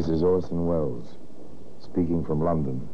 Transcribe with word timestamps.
This 0.00 0.08
is 0.08 0.22
Orson 0.22 0.66
Welles, 0.66 1.18
speaking 1.78 2.24
from 2.24 2.42
London. 2.42 2.88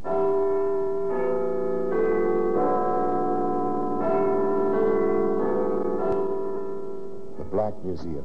The 7.39 7.45
Black 7.45 7.75
Museum. 7.85 8.25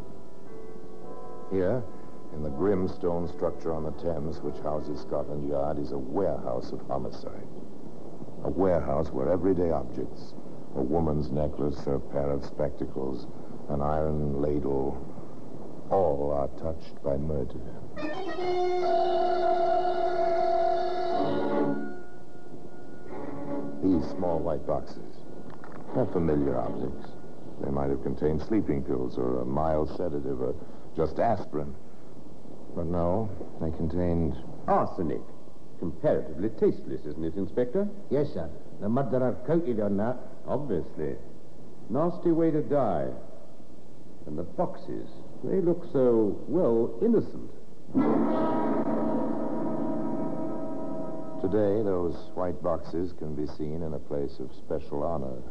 Here, 1.51 1.83
in 2.33 2.41
the 2.41 2.49
grim 2.49 2.87
stone 2.87 3.27
structure 3.27 3.71
on 3.71 3.83
the 3.83 3.91
Thames, 4.01 4.41
which 4.41 4.57
houses 4.63 4.99
Scotland 5.01 5.47
Yard, 5.47 5.77
is 5.77 5.91
a 5.91 5.99
warehouse 5.99 6.71
of 6.71 6.81
homicide. 6.87 7.47
A 8.45 8.49
warehouse 8.49 9.11
where 9.11 9.31
everyday 9.31 9.69
objects, 9.69 10.33
a 10.75 10.81
woman's 10.81 11.29
necklace, 11.29 11.85
a 11.85 11.99
pair 12.11 12.31
of 12.31 12.43
spectacles, 12.43 13.27
an 13.69 13.83
iron 13.83 14.41
ladle, 14.41 14.97
all 15.91 16.31
are 16.31 16.47
touched 16.59 17.03
by 17.03 17.15
murder. 17.15 17.80
These 23.83 24.09
small 24.11 24.39
white 24.39 24.65
boxes 24.65 24.97
are 25.95 26.05
familiar 26.13 26.57
objects. 26.57 27.09
They 27.63 27.71
might 27.71 27.89
have 27.89 28.03
contained 28.03 28.41
sleeping 28.41 28.83
pills 28.83 29.17
or 29.17 29.41
a 29.41 29.45
mild 29.45 29.89
sedative 29.97 30.41
or 30.41 30.55
just 30.95 31.19
aspirin. 31.19 31.75
But 32.75 32.85
no, 32.85 33.29
they 33.59 33.71
contained 33.71 34.37
Arsenic. 34.67 35.21
Comparatively 35.79 36.49
tasteless, 36.49 37.01
isn't 37.05 37.23
it, 37.23 37.35
Inspector? 37.35 37.87
Yes, 38.09 38.33
sir. 38.33 38.49
The 38.81 38.89
murderer 38.89 39.35
counted 39.47 39.79
on 39.79 39.97
that. 39.97 40.17
Obviously. 40.47 41.15
Nasty 41.89 42.31
way 42.31 42.51
to 42.51 42.61
die. 42.61 43.07
And 44.27 44.37
the 44.37 44.43
boxes, 44.43 45.09
they 45.43 45.59
look 45.59 45.83
so, 45.91 46.39
well, 46.47 46.93
innocent. 47.01 47.51
Today, 51.41 51.83
those 51.83 52.15
white 52.35 52.63
boxes 52.63 53.11
can 53.17 53.35
be 53.35 53.45
seen 53.45 53.83
in 53.83 53.93
a 53.93 53.99
place 53.99 54.39
of 54.39 54.49
special 54.55 55.03
honor 55.03 55.41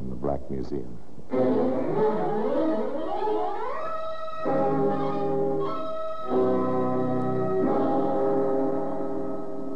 in 0.00 0.10
the 0.10 0.16
Black 0.16 0.40
Museum. 0.50 0.98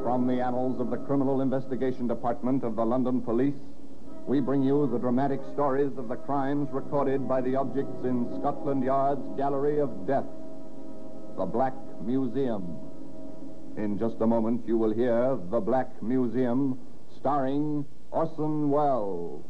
From 0.02 0.26
the 0.26 0.40
annals 0.40 0.80
of 0.80 0.90
the 0.90 0.96
Criminal 0.96 1.40
Investigation 1.40 2.08
Department 2.08 2.64
of 2.64 2.74
the 2.74 2.84
London 2.84 3.20
Police, 3.22 3.54
we 4.26 4.40
bring 4.40 4.64
you 4.64 4.88
the 4.90 4.98
dramatic 4.98 5.40
stories 5.52 5.96
of 5.96 6.08
the 6.08 6.16
crimes 6.16 6.68
recorded 6.72 7.28
by 7.28 7.40
the 7.40 7.54
objects 7.54 8.04
in 8.04 8.26
Scotland 8.40 8.82
Yard's 8.82 9.22
Gallery 9.36 9.78
of 9.80 10.04
Death, 10.04 10.26
the 11.38 11.46
Black 11.46 11.74
Museum. 12.02 12.76
In 13.76 13.96
just 13.96 14.16
a 14.20 14.26
moment, 14.26 14.66
you 14.66 14.76
will 14.76 14.92
hear 14.92 15.38
The 15.52 15.60
Black 15.60 16.02
Museum, 16.02 16.76
starring 17.20 17.86
Orson 18.10 18.70
Welles. 18.70 19.44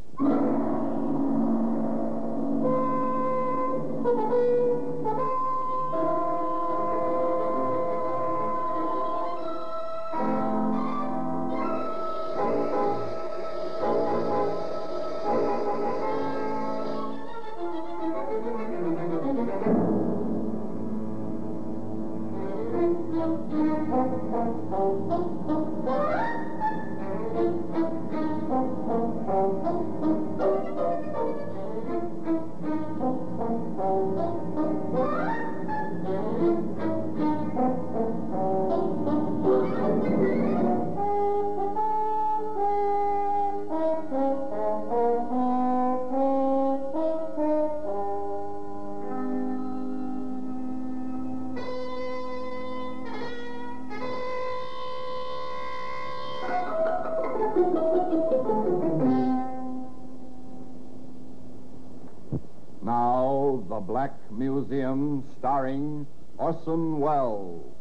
Museum, 64.39 65.25
starring 65.37 66.07
Orson 66.37 66.99
Welles. 66.99 67.75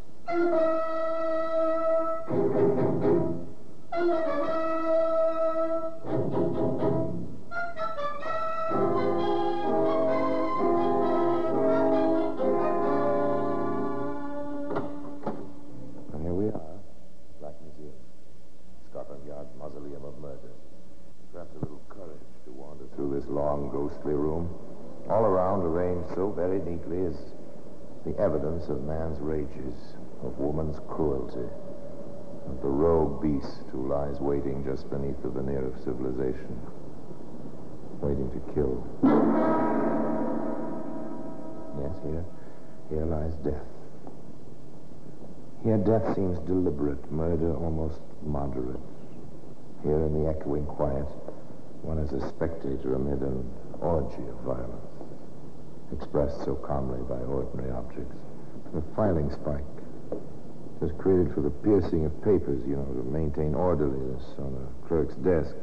Neatly, 26.89 27.07
is 27.07 27.17
the 28.05 28.17
evidence 28.19 28.69
of 28.69 28.83
man's 28.85 29.19
rages, 29.21 29.75
of 30.23 30.39
woman's 30.39 30.79
cruelty, 30.89 31.49
of 32.49 32.63
the 32.63 32.69
rogue 32.69 33.23
beast 33.23 33.63
who 33.71 33.89
lies 33.89 34.19
waiting 34.21 34.65
just 34.65 34.89
beneath 34.91 35.21
the 35.23 35.29
veneer 35.29 35.67
of 35.67 35.77
civilization, 35.85 36.59
waiting 38.01 38.31
to 38.31 38.41
kill. 38.55 38.85
Yes, 41.81 41.97
here, 42.03 42.25
here 42.91 43.05
lies 43.05 43.35
death. 43.45 43.67
Here, 45.65 45.77
death 45.79 46.15
seems 46.15 46.39
deliberate, 46.47 47.11
murder 47.11 47.55
almost 47.57 48.01
moderate. 48.25 48.81
Here, 49.83 49.99
in 50.07 50.23
the 50.23 50.31
echoing 50.31 50.65
quiet, 50.67 51.07
one 51.83 51.99
is 51.99 52.13
a 52.13 52.21
spectator 52.29 52.95
amid 52.95 53.21
an 53.21 53.49
orgy 53.81 54.23
of 54.29 54.39
violence, 54.43 54.88
expressed 55.93 56.45
so 56.45 56.55
calmly 56.55 57.01
by 57.09 57.19
ordinary 57.25 57.71
objects. 57.73 58.15
The 58.75 58.83
filing 58.95 59.31
spike 59.33 59.65
was 60.81 60.93
created 60.99 61.35
for 61.35 61.41
the 61.41 61.51
piercing 61.51 62.05
of 62.07 62.15
papers, 62.23 62.63
you 62.67 62.77
know, 62.77 62.85
to 62.85 63.03
maintain 63.11 63.55
orderliness 63.55 64.23
on 64.39 64.55
a 64.55 64.87
clerk's 64.87 65.15
desk, 65.17 65.55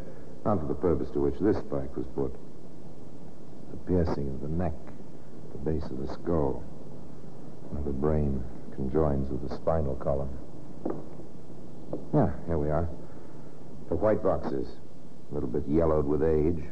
not 0.43 0.59
for 0.59 0.67
the 0.67 0.75
purpose 0.75 1.09
to 1.11 1.19
which 1.21 1.35
this 1.39 1.57
spike 1.57 1.95
was 1.95 2.05
put. 2.15 2.33
The 3.71 3.77
piercing 3.87 4.29
of 4.29 4.41
the 4.41 4.49
neck, 4.49 4.73
the 5.51 5.71
base 5.71 5.85
of 5.85 5.99
the 5.99 6.11
skull, 6.13 6.63
where 7.69 7.83
the 7.83 7.93
brain 7.95 8.43
conjoins 8.75 9.29
with 9.29 9.47
the 9.47 9.55
spinal 9.55 9.95
column. 9.95 10.29
Yeah, 12.13 12.31
here 12.45 12.57
we 12.57 12.69
are. 12.69 12.89
The 13.89 13.95
white 13.95 14.21
boxes, 14.21 14.67
a 15.31 15.33
little 15.33 15.49
bit 15.49 15.63
yellowed 15.67 16.05
with 16.05 16.23
age. 16.23 16.63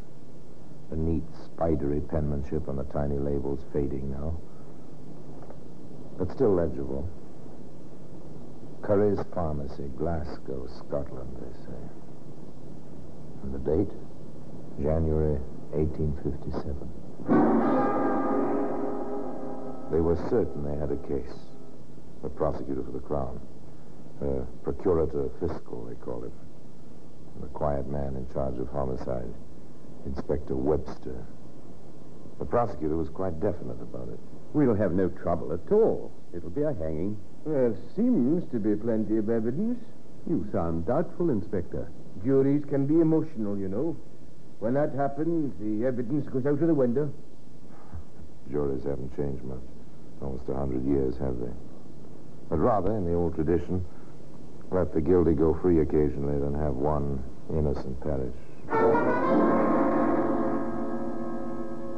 The 0.89 0.97
neat, 0.97 1.23
spidery 1.45 2.01
penmanship 2.01 2.67
on 2.67 2.75
the 2.77 2.83
tiny 2.85 3.17
labels 3.17 3.59
fading 3.73 4.11
now. 4.11 4.39
But 6.17 6.31
still 6.35 6.53
legible. 6.53 7.09
Curry's 8.83 9.19
Pharmacy, 9.33 9.89
Glasgow, 9.97 10.67
Scotland, 10.79 11.37
they 11.39 11.53
say. 11.65 11.81
And 13.43 13.53
the 13.53 13.59
date? 13.59 13.93
January 14.81 15.39
1857. 15.71 16.75
They 19.91 20.01
were 20.01 20.17
certain 20.29 20.63
they 20.65 20.75
had 20.77 20.91
a 20.91 20.97
case. 21.07 21.37
The 22.23 22.29
prosecutor 22.29 22.83
for 22.83 22.91
the 22.91 22.99
Crown. 22.99 23.39
Uh, 24.21 24.45
procurator 24.63 25.29
fiscal, 25.39 25.85
they 25.85 25.95
called 25.95 26.25
him. 26.25 26.31
The 27.41 27.47
quiet 27.47 27.87
man 27.87 28.15
in 28.15 28.27
charge 28.33 28.57
of 28.59 28.69
homicide. 28.69 29.33
Inspector 30.05 30.55
Webster. 30.55 31.25
The 32.39 32.45
prosecutor 32.45 32.97
was 32.97 33.09
quite 33.09 33.39
definite 33.39 33.81
about 33.81 34.09
it. 34.09 34.19
We'll 34.53 34.75
have 34.75 34.91
no 34.91 35.09
trouble 35.09 35.53
at 35.53 35.71
all. 35.71 36.11
It'll 36.35 36.49
be 36.49 36.63
a 36.63 36.73
hanging. 36.73 37.17
There 37.45 37.75
seems 37.95 38.49
to 38.51 38.59
be 38.59 38.75
plenty 38.75 39.17
of 39.17 39.29
evidence. 39.29 39.79
You 40.29 40.47
sound 40.51 40.85
doubtful, 40.85 41.29
Inspector. 41.29 41.89
Juries 42.23 42.63
can 42.65 42.85
be 42.85 43.01
emotional, 43.01 43.57
you 43.57 43.67
know. 43.67 43.97
When 44.59 44.73
that 44.75 44.93
happens, 44.93 45.53
the 45.59 45.85
evidence 45.85 46.27
goes 46.29 46.45
out 46.45 46.61
of 46.61 46.67
the 46.67 46.73
window. 46.73 47.11
Juries 48.51 48.83
haven't 48.83 49.15
changed 49.17 49.43
much. 49.43 49.59
Almost 50.21 50.47
a 50.49 50.53
hundred 50.53 50.85
years, 50.85 51.15
have 51.17 51.39
they? 51.39 51.51
but 52.49 52.57
rather, 52.59 52.95
in 52.95 53.03
the 53.03 53.13
old 53.15 53.33
tradition, 53.33 53.83
let 54.71 54.93
the 54.93 55.01
guilty 55.01 55.33
go 55.33 55.57
free 55.61 55.79
occasionally 55.79 56.39
than 56.39 56.53
have 56.53 56.75
one 56.75 57.23
innocent 57.49 57.99
perish. 58.01 59.62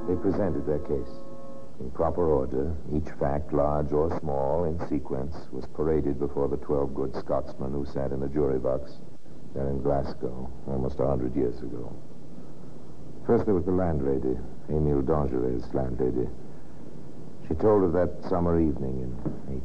They 0.07 0.15
presented 0.15 0.65
their 0.67 0.79
case. 0.79 1.13
In 1.79 1.91
proper 1.91 2.29
order, 2.29 2.75
each 2.95 3.09
fact, 3.19 3.51
large 3.51 3.91
or 3.91 4.17
small, 4.19 4.65
in 4.65 4.79
sequence, 4.87 5.35
was 5.51 5.65
paraded 5.75 6.19
before 6.19 6.47
the 6.47 6.57
12 6.57 6.93
good 6.93 7.15
Scotsmen 7.15 7.71
who 7.71 7.85
sat 7.85 8.11
in 8.11 8.19
the 8.19 8.29
jury 8.29 8.59
box 8.59 8.99
there 9.55 9.69
in 9.69 9.81
Glasgow 9.81 10.49
almost 10.67 10.99
a 10.99 11.07
hundred 11.07 11.35
years 11.35 11.57
ago. 11.59 11.91
First, 13.25 13.45
there 13.45 13.55
was 13.55 13.65
the 13.65 13.71
landlady, 13.71 14.37
Emile 14.69 15.01
Dangeret's 15.01 15.73
landlady. 15.73 16.29
She 17.47 17.55
told 17.55 17.83
of 17.83 17.93
that 17.93 18.29
summer 18.29 18.59
evening 18.59 19.01
in 19.01 19.11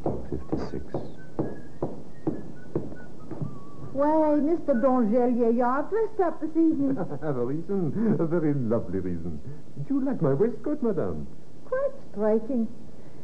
1856. 0.09 1.70
Why, 3.93 4.39
Mr. 4.39 4.79
Dongelier, 4.81 5.51
you 5.51 5.63
are 5.63 5.83
dressed 5.83 6.21
up 6.21 6.39
this 6.39 6.51
evening. 6.51 6.97
I 6.97 7.25
have 7.25 7.35
a 7.35 7.45
reason, 7.45 8.15
a 8.19 8.25
very 8.25 8.53
lovely 8.53 8.99
reason. 8.99 9.39
Do 9.87 9.95
you 9.95 10.05
like 10.05 10.21
my 10.21 10.33
waistcoat, 10.33 10.81
madame? 10.81 11.27
Quite 11.65 11.91
striking. 12.11 12.67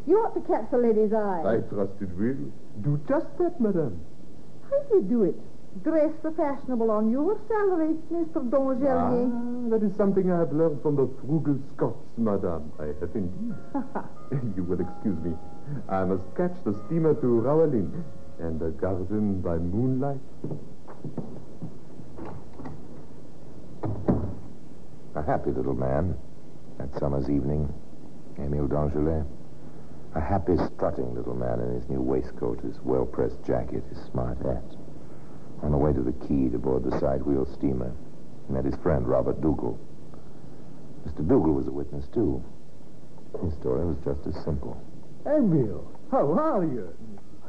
You 0.06 0.18
ought 0.20 0.36
to 0.36 0.42
catch 0.42 0.70
the 0.72 0.78
lady's 0.78 1.14
eye. 1.14 1.44
I 1.46 1.58
trust 1.72 2.02
it 2.02 2.12
will. 2.16 2.52
Do 2.84 3.00
just 3.08 3.28
that, 3.40 3.60
madame. 3.62 4.00
How 4.70 4.80
do 4.90 4.96
you 4.96 5.02
do 5.04 5.24
it? 5.24 5.36
Dress 5.84 6.12
the 6.24 6.32
fashionable 6.32 6.92
on 6.92 7.12
your 7.12 7.40
salary, 7.48 7.96
Mr. 8.12 8.44
Dongelier. 8.50 8.98
Ah, 8.98 9.70
that 9.70 9.86
is 9.86 9.96
something 9.96 10.32
I 10.32 10.40
have 10.40 10.52
learned 10.52 10.82
from 10.82 10.96
the 10.96 11.08
frugal 11.22 11.60
Scots, 11.76 12.08
madame. 12.18 12.72
I 12.80 12.88
have 13.00 13.16
indeed. 13.16 13.56
you 14.58 14.64
will 14.64 14.82
excuse 14.82 15.18
me. 15.24 15.32
I 15.88 16.04
must 16.04 16.24
catch 16.36 16.56
the 16.66 16.74
steamer 16.88 17.14
to 17.16 17.28
Rowaleyn 17.28 17.92
and 18.40 18.62
a 18.62 18.70
garden 18.70 19.42
by 19.42 19.58
moonlight. 19.58 20.20
A 25.16 25.24
happy 25.24 25.52
little 25.52 25.74
man, 25.74 26.16
that 26.78 26.98
summer's 27.00 27.30
evening, 27.30 27.74
Emile 28.38 28.68
Dangelet. 28.68 29.26
A 30.16 30.22
happy, 30.22 30.56
strutting 30.74 31.14
little 31.16 31.36
man 31.36 31.60
in 31.60 31.74
his 31.74 31.90
new 31.90 32.02
waistcoat, 32.02 32.60
his 32.62 32.80
well-pressed 32.84 33.44
jacket, 33.44 33.84
his 33.90 34.00
smart 34.12 34.38
hat. 34.40 34.64
On 35.64 35.72
the 35.72 35.78
way 35.78 35.92
to 35.92 36.02
the 36.02 36.14
quay 36.28 36.50
to 36.50 36.60
board 36.60 36.84
the 36.84 36.98
side-wheel 37.00 37.48
steamer, 37.58 37.92
he 38.48 38.54
met 38.54 38.66
his 38.66 38.76
friend, 38.76 39.08
Robert 39.08 39.42
Dougal. 39.42 39.80
Mr. 41.08 41.28
Dougal 41.28 41.54
was 41.54 41.68
a 41.68 41.72
witness, 41.72 42.06
too. 42.14 42.44
His 43.44 43.54
story 43.54 43.86
was 43.86 43.98
just 44.06 44.26
as 44.28 44.44
simple. 44.44 44.80
Emile, 45.26 45.92
how 46.12 46.32
are 46.32 46.64
you? 46.64 46.94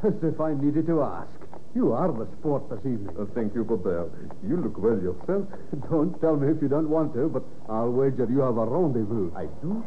As 0.04 0.14
if 0.22 0.40
I 0.40 0.54
needed 0.54 0.86
to 0.86 1.02
ask. 1.02 1.30
You 1.74 1.92
are 1.92 2.10
the 2.10 2.26
sport 2.38 2.70
this 2.70 2.78
evening. 2.80 3.14
Uh, 3.18 3.26
thank 3.34 3.54
you, 3.54 3.62
Robert. 3.62 4.10
You 4.46 4.56
look 4.56 4.78
well 4.78 4.98
yourself. 4.98 5.46
Don't 5.90 6.18
tell 6.20 6.36
me 6.36 6.48
if 6.50 6.62
you 6.62 6.68
don't 6.68 6.88
want 6.88 7.14
to, 7.14 7.28
but 7.28 7.42
I'll 7.68 7.90
wager 7.90 8.26
you 8.30 8.40
have 8.40 8.56
a 8.56 8.64
rendezvous. 8.64 9.30
I 9.36 9.46
do. 9.60 9.84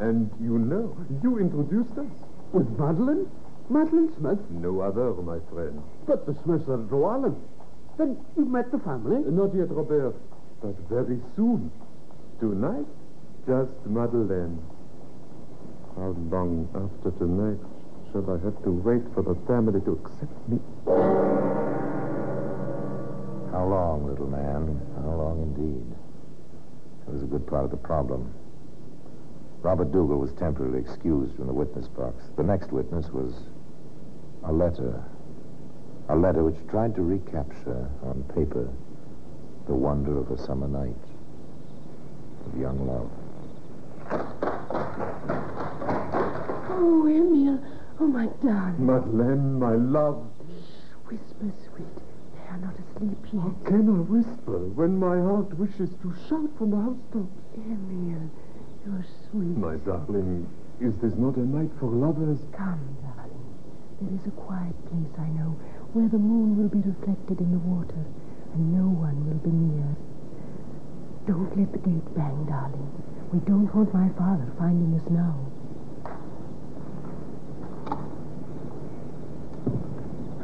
And 0.00 0.30
you 0.40 0.58
know, 0.58 0.96
you 1.22 1.38
introduced 1.38 1.96
us. 1.98 2.06
With 2.52 2.68
Madeleine? 2.78 3.26
Madeleine 3.68 4.12
Smith? 4.18 4.38
No 4.50 4.80
other, 4.80 5.12
my 5.22 5.38
friend. 5.52 5.82
But 6.06 6.24
the 6.26 6.36
Smiths 6.44 6.68
are 6.68 6.78
at. 6.80 7.34
Then 7.98 8.16
you've 8.36 8.48
met 8.48 8.70
the 8.70 8.78
family? 8.78 9.16
Uh, 9.26 9.30
Not 9.30 9.54
yet, 9.54 9.70
Robert, 9.70 10.14
but 10.62 10.76
very 10.88 11.20
soon. 11.36 11.70
Tonight, 12.38 12.86
just 13.46 13.72
Madeleine. 13.86 14.58
How 15.96 16.14
long 16.30 16.68
after 16.74 17.10
tonight 17.18 17.58
shall 18.14 18.30
I 18.30 18.44
have 18.44 18.62
to 18.62 18.70
wait 18.70 19.02
for 19.12 19.22
the 19.22 19.34
family 19.44 19.80
to 19.80 19.98
accept 19.98 20.48
me? 20.48 20.60
How 23.50 23.66
long, 23.66 24.06
little 24.06 24.28
man? 24.28 24.80
How 25.02 25.10
long 25.10 25.42
indeed? 25.42 25.96
That 27.04 27.12
was 27.12 27.22
a 27.24 27.26
good 27.26 27.44
part 27.44 27.64
of 27.64 27.72
the 27.72 27.76
problem. 27.76 28.32
Robert 29.62 29.90
Dougal 29.90 30.18
was 30.18 30.32
temporarily 30.34 30.78
excused 30.78 31.34
from 31.34 31.48
the 31.48 31.52
witness 31.52 31.88
box. 31.88 32.22
The 32.36 32.44
next 32.44 32.70
witness 32.70 33.08
was 33.10 33.34
a 34.44 34.52
letter. 34.52 35.02
A 36.08 36.14
letter 36.14 36.44
which 36.44 36.68
tried 36.68 36.94
to 36.94 37.02
recapture 37.02 37.90
on 38.04 38.22
paper 38.34 38.68
the 39.66 39.74
wonder 39.74 40.18
of 40.18 40.30
a 40.30 40.38
summer 40.38 40.68
night 40.68 40.94
of 42.46 42.60
young 42.60 42.86
love. 42.86 43.10
Oh, 46.70 47.08
Emile. 47.08 47.58
Oh, 48.04 48.08
my 48.08 48.26
darling. 48.44 48.84
Madeleine, 48.84 49.58
my 49.58 49.76
love. 49.76 50.28
Whisper, 51.08 51.48
sweet. 51.72 51.88
They 52.36 52.44
are 52.52 52.58
not 52.60 52.74
asleep 52.76 53.16
How 53.32 53.48
yet. 53.48 53.64
can 53.64 53.88
I 53.88 54.00
whisper 54.04 54.58
when 54.76 54.98
my 55.00 55.16
heart 55.24 55.56
wishes 55.56 55.88
to 56.04 56.12
shout 56.28 56.52
from 56.60 56.68
the 56.76 56.76
housetops? 56.84 57.32
Emile, 57.56 58.28
you're 58.84 59.06
sweet. 59.30 59.56
My 59.56 59.76
darling, 59.88 60.44
is 60.84 60.92
this 61.00 61.14
not 61.16 61.36
a 61.40 61.48
night 61.48 61.72
for 61.80 61.88
lovers? 61.88 62.40
Come, 62.52 62.84
darling. 63.00 63.40
There 64.04 64.12
is 64.20 64.26
a 64.28 64.36
quiet 64.36 64.76
place, 64.92 65.14
I 65.16 65.28
know, 65.40 65.56
where 65.96 66.08
the 66.12 66.20
moon 66.20 66.60
will 66.60 66.68
be 66.68 66.84
reflected 66.84 67.40
in 67.40 67.52
the 67.56 67.62
water, 67.72 68.04
and 68.52 68.68
no 68.68 68.84
one 68.84 69.16
will 69.24 69.40
be 69.40 69.48
near. 69.48 69.96
Don't 71.24 71.48
let 71.56 71.72
the 71.72 71.80
gate 71.80 72.08
bang, 72.14 72.44
darling. 72.52 72.84
We 73.32 73.40
don't 73.48 73.72
want 73.74 73.94
my 73.96 74.12
father 74.20 74.44
finding 74.60 74.92
us 75.00 75.08
now. 75.08 75.40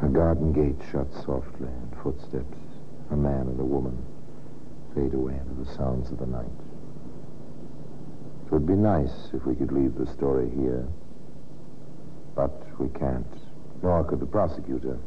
garden 0.13 0.53
gate 0.53 0.79
shut 0.91 1.11
softly, 1.13 1.67
and 1.67 1.95
footsteps, 2.03 2.57
a 3.11 3.15
man 3.15 3.47
and 3.47 3.59
a 3.59 3.63
woman, 3.63 3.97
fade 4.93 5.13
away 5.13 5.33
into 5.33 5.63
the 5.63 5.75
sounds 5.75 6.11
of 6.11 6.19
the 6.19 6.25
night. 6.25 6.45
It 8.45 8.51
would 8.51 8.67
be 8.67 8.73
nice 8.73 9.29
if 9.33 9.45
we 9.45 9.55
could 9.55 9.71
leave 9.71 9.95
the 9.95 10.07
story 10.07 10.49
here, 10.49 10.87
but 12.35 12.63
we 12.79 12.87
can't. 12.99 13.25
Nor 13.81 14.03
could 14.03 14.19
the 14.19 14.25
prosecutor. 14.25 14.99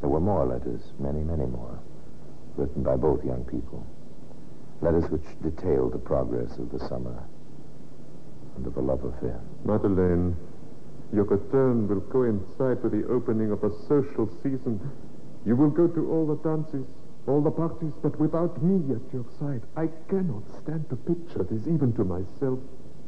There 0.00 0.10
were 0.10 0.20
more 0.20 0.44
letters, 0.46 0.82
many, 0.98 1.20
many 1.20 1.46
more, 1.46 1.78
written 2.56 2.82
by 2.82 2.96
both 2.96 3.24
young 3.24 3.44
people. 3.44 3.86
Letters 4.80 5.10
which 5.10 5.24
detailed 5.42 5.92
the 5.92 5.98
progress 5.98 6.58
of 6.58 6.70
the 6.70 6.78
summer 6.88 7.22
and 8.56 8.66
of 8.66 8.76
a 8.76 8.80
love 8.80 9.04
affair. 9.04 9.40
Madeleine, 9.64 10.36
your 11.12 11.24
return 11.24 11.88
will 11.88 12.00
coincide 12.12 12.82
with 12.82 12.92
the 12.92 13.06
opening 13.08 13.50
of 13.50 13.64
a 13.64 13.70
social 13.88 14.28
season. 14.42 14.80
You 15.46 15.56
will 15.56 15.70
go 15.70 15.88
to 15.88 16.10
all 16.10 16.26
the 16.26 16.36
dances, 16.42 16.86
all 17.26 17.40
the 17.40 17.50
parties, 17.50 17.92
but 18.02 18.18
without 18.20 18.62
me 18.62 18.94
at 18.94 19.12
your 19.12 19.24
side. 19.38 19.62
I 19.76 19.88
cannot 20.08 20.42
stand 20.62 20.88
to 20.90 20.96
picture 20.96 21.44
this 21.44 21.66
even 21.66 21.92
to 21.94 22.04
myself. 22.04 22.58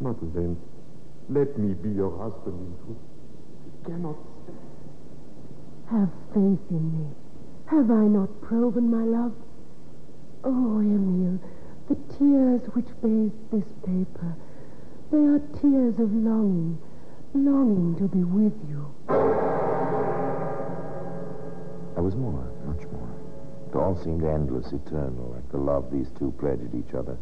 Madeleine, 0.00 0.56
let 1.28 1.58
me 1.58 1.74
be 1.74 1.90
your 1.90 2.16
husband 2.16 2.56
in 2.58 2.84
truth. 2.84 2.98
I 3.68 3.88
cannot 3.88 4.16
stand. 4.44 4.58
Have 5.90 6.10
faith 6.32 6.70
in 6.70 6.84
me. 6.96 7.06
Have 7.66 7.90
I 7.90 8.06
not 8.06 8.40
proven 8.40 8.90
my 8.90 9.04
love? 9.04 9.34
Oh, 10.44 10.80
Emile, 10.80 11.38
the 11.88 11.96
tears 12.16 12.62
which 12.74 12.88
bathe 13.02 13.32
this 13.52 13.68
paper, 13.84 14.34
they 15.12 15.18
are 15.18 15.40
tears 15.60 15.98
of 15.98 16.12
longing, 16.14 16.78
longing 17.34 17.96
to 17.96 18.08
be 18.08 18.24
with 18.24 18.52
you. 18.68 18.92
I 21.96 22.00
was 22.00 22.16
more, 22.16 22.50
much 22.66 22.86
more. 22.90 23.08
It 23.68 23.76
all 23.76 23.96
seemed 24.02 24.24
endless, 24.24 24.72
eternal, 24.72 25.32
like 25.34 25.48
the 25.50 25.58
love 25.58 25.90
these 25.92 26.10
two 26.18 26.32
pledged 26.38 26.74
each 26.74 26.94
other. 26.94 27.16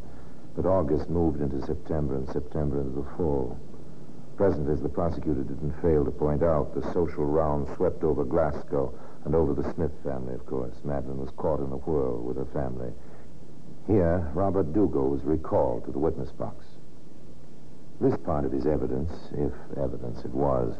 But 0.57 0.67
August 0.67 1.11
moved 1.11 1.41
into 1.41 1.65
September 1.67 2.17
and 2.17 2.29
September 2.31 2.81
into 2.81 3.03
the 3.03 3.07
fall. 3.17 3.59
Present, 4.37 4.69
as 4.69 4.81
the 4.81 4.89
prosecutor 4.89 5.43
didn't 5.43 5.75
fail 5.83 6.05
to 6.05 6.11
point 6.11 6.43
out, 6.43 6.75
the 6.75 6.93
social 6.93 7.25
round 7.25 7.69
swept 7.77 8.05
over 8.05 8.25
Glasgow 8.25 8.95
and 9.25 9.35
over 9.35 9.53
the 9.53 9.73
Smith 9.75 9.93
family, 10.05 10.35
of 10.35 10.47
course. 10.47 10.75
Madeleine 10.85 11.19
was 11.19 11.31
caught 11.37 11.61
in 11.61 11.73
a 11.73 11.77
whirl 11.77 12.23
with 12.23 12.37
her 12.37 12.47
family. 12.47 12.93
Here, 13.87 14.31
Robert 14.33 14.73
Dougal 14.73 15.11
was 15.11 15.23
recalled 15.25 15.85
to 15.87 15.93
the 15.93 15.99
witness 15.99 16.31
box. 16.31 16.65
This 18.01 18.17
part 18.25 18.45
of 18.45 18.53
his 18.53 18.67
evidence, 18.67 19.11
if 19.33 19.53
evidence 19.77 20.25
it 20.25 20.31
was, 20.31 20.75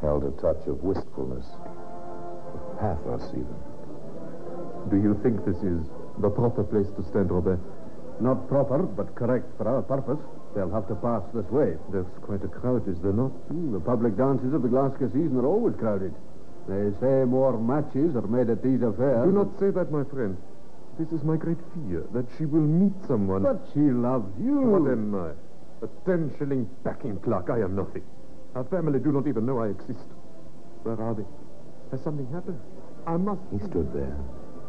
held 0.00 0.24
a 0.24 0.30
touch 0.42 0.66
of 0.66 0.82
wistfulness, 0.82 1.46
of 2.54 2.78
pathos 2.80 3.22
even. 3.30 3.54
Do 4.90 4.96
you 4.96 5.14
think 5.22 5.44
this 5.44 5.62
is 5.62 5.86
the 6.18 6.30
proper 6.30 6.64
place 6.64 6.88
to 6.96 7.02
stand, 7.04 7.30
Robert? 7.30 7.60
Not 8.20 8.48
proper, 8.48 8.82
but 8.82 9.14
correct 9.14 9.46
for 9.56 9.68
our 9.68 9.82
purpose. 9.82 10.18
They'll 10.54 10.70
have 10.70 10.88
to 10.88 10.96
pass 10.96 11.22
this 11.32 11.46
way. 11.50 11.76
There's 11.92 12.06
quite 12.22 12.42
a 12.42 12.48
crowd, 12.48 12.88
is 12.88 12.98
there 13.00 13.12
not? 13.12 13.30
Hmm, 13.48 13.72
the 13.72 13.80
public 13.80 14.16
dances 14.16 14.52
of 14.52 14.62
the 14.62 14.68
Glasgow 14.68 15.06
season 15.08 15.36
are 15.36 15.46
always 15.46 15.76
crowded. 15.76 16.12
They 16.66 16.90
say 17.00 17.24
more 17.24 17.56
matches 17.58 18.16
are 18.16 18.26
made 18.26 18.50
at 18.50 18.62
these 18.62 18.82
affairs. 18.82 19.24
Do 19.24 19.32
not 19.32 19.58
say 19.60 19.70
that, 19.70 19.92
my 19.92 20.04
friend. 20.04 20.36
This 20.98 21.12
is 21.12 21.22
my 21.22 21.36
great 21.36 21.58
fear, 21.72 22.04
that 22.12 22.26
she 22.36 22.44
will 22.44 22.66
meet 22.66 22.92
someone. 23.06 23.44
But 23.44 23.62
she 23.72 23.80
loves 23.80 24.28
you. 24.42 24.58
What 24.58 24.90
am 24.90 25.14
I? 25.14 25.30
A 25.82 25.88
ten 26.04 26.34
shilling 26.38 26.68
packing 26.84 27.18
clerk. 27.20 27.48
I 27.50 27.60
am 27.60 27.74
nothing. 27.74 28.02
Our 28.54 28.64
family 28.64 28.98
do 28.98 29.12
not 29.12 29.26
even 29.26 29.46
know 29.46 29.60
I 29.60 29.68
exist. 29.68 30.04
Where 30.82 31.00
are 31.00 31.14
they? 31.14 31.24
Has 31.90 32.02
something 32.02 32.30
happened? 32.32 32.60
I 33.06 33.16
must... 33.16 33.40
He 33.50 33.58
stood 33.58 33.92
there, 33.94 34.16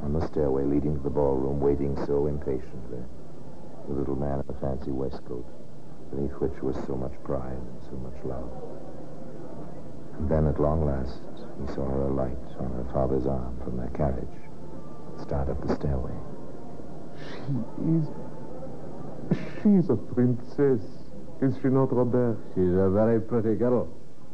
on 0.03 0.13
the 0.13 0.25
stairway 0.27 0.63
leading 0.63 0.95
to 0.95 1.03
the 1.03 1.09
ballroom, 1.09 1.59
waiting 1.59 1.97
so 2.05 2.27
impatiently. 2.27 3.03
The 3.87 3.93
little 3.93 4.15
man 4.15 4.39
in 4.39 4.47
the 4.47 4.53
fancy 4.61 4.91
waistcoat, 4.91 5.45
beneath 6.11 6.31
which 6.39 6.61
was 6.61 6.75
so 6.87 6.95
much 6.95 7.13
pride 7.23 7.57
and 7.57 7.83
so 7.83 7.97
much 7.97 8.23
love. 8.23 8.49
And 10.17 10.29
then, 10.29 10.47
at 10.47 10.61
long 10.61 10.85
last, 10.85 11.19
he 11.59 11.67
saw 11.73 11.89
her 11.89 12.03
alight 12.07 12.37
on 12.59 12.71
her 12.71 12.87
father's 12.93 13.25
arm 13.25 13.59
from 13.63 13.77
their 13.77 13.89
carriage, 13.89 14.37
start 15.21 15.49
up 15.49 15.59
the 15.67 15.75
stairway. 15.75 16.15
She 17.19 17.51
is... 17.99 18.07
She's 19.61 19.89
a 19.89 19.95
princess. 19.95 20.81
Is 21.41 21.55
she 21.61 21.69
not, 21.69 21.91
Robert? 21.91 22.37
She's 22.53 22.73
a 22.73 22.89
very 22.89 23.19
pretty 23.19 23.55
girl. 23.55 23.87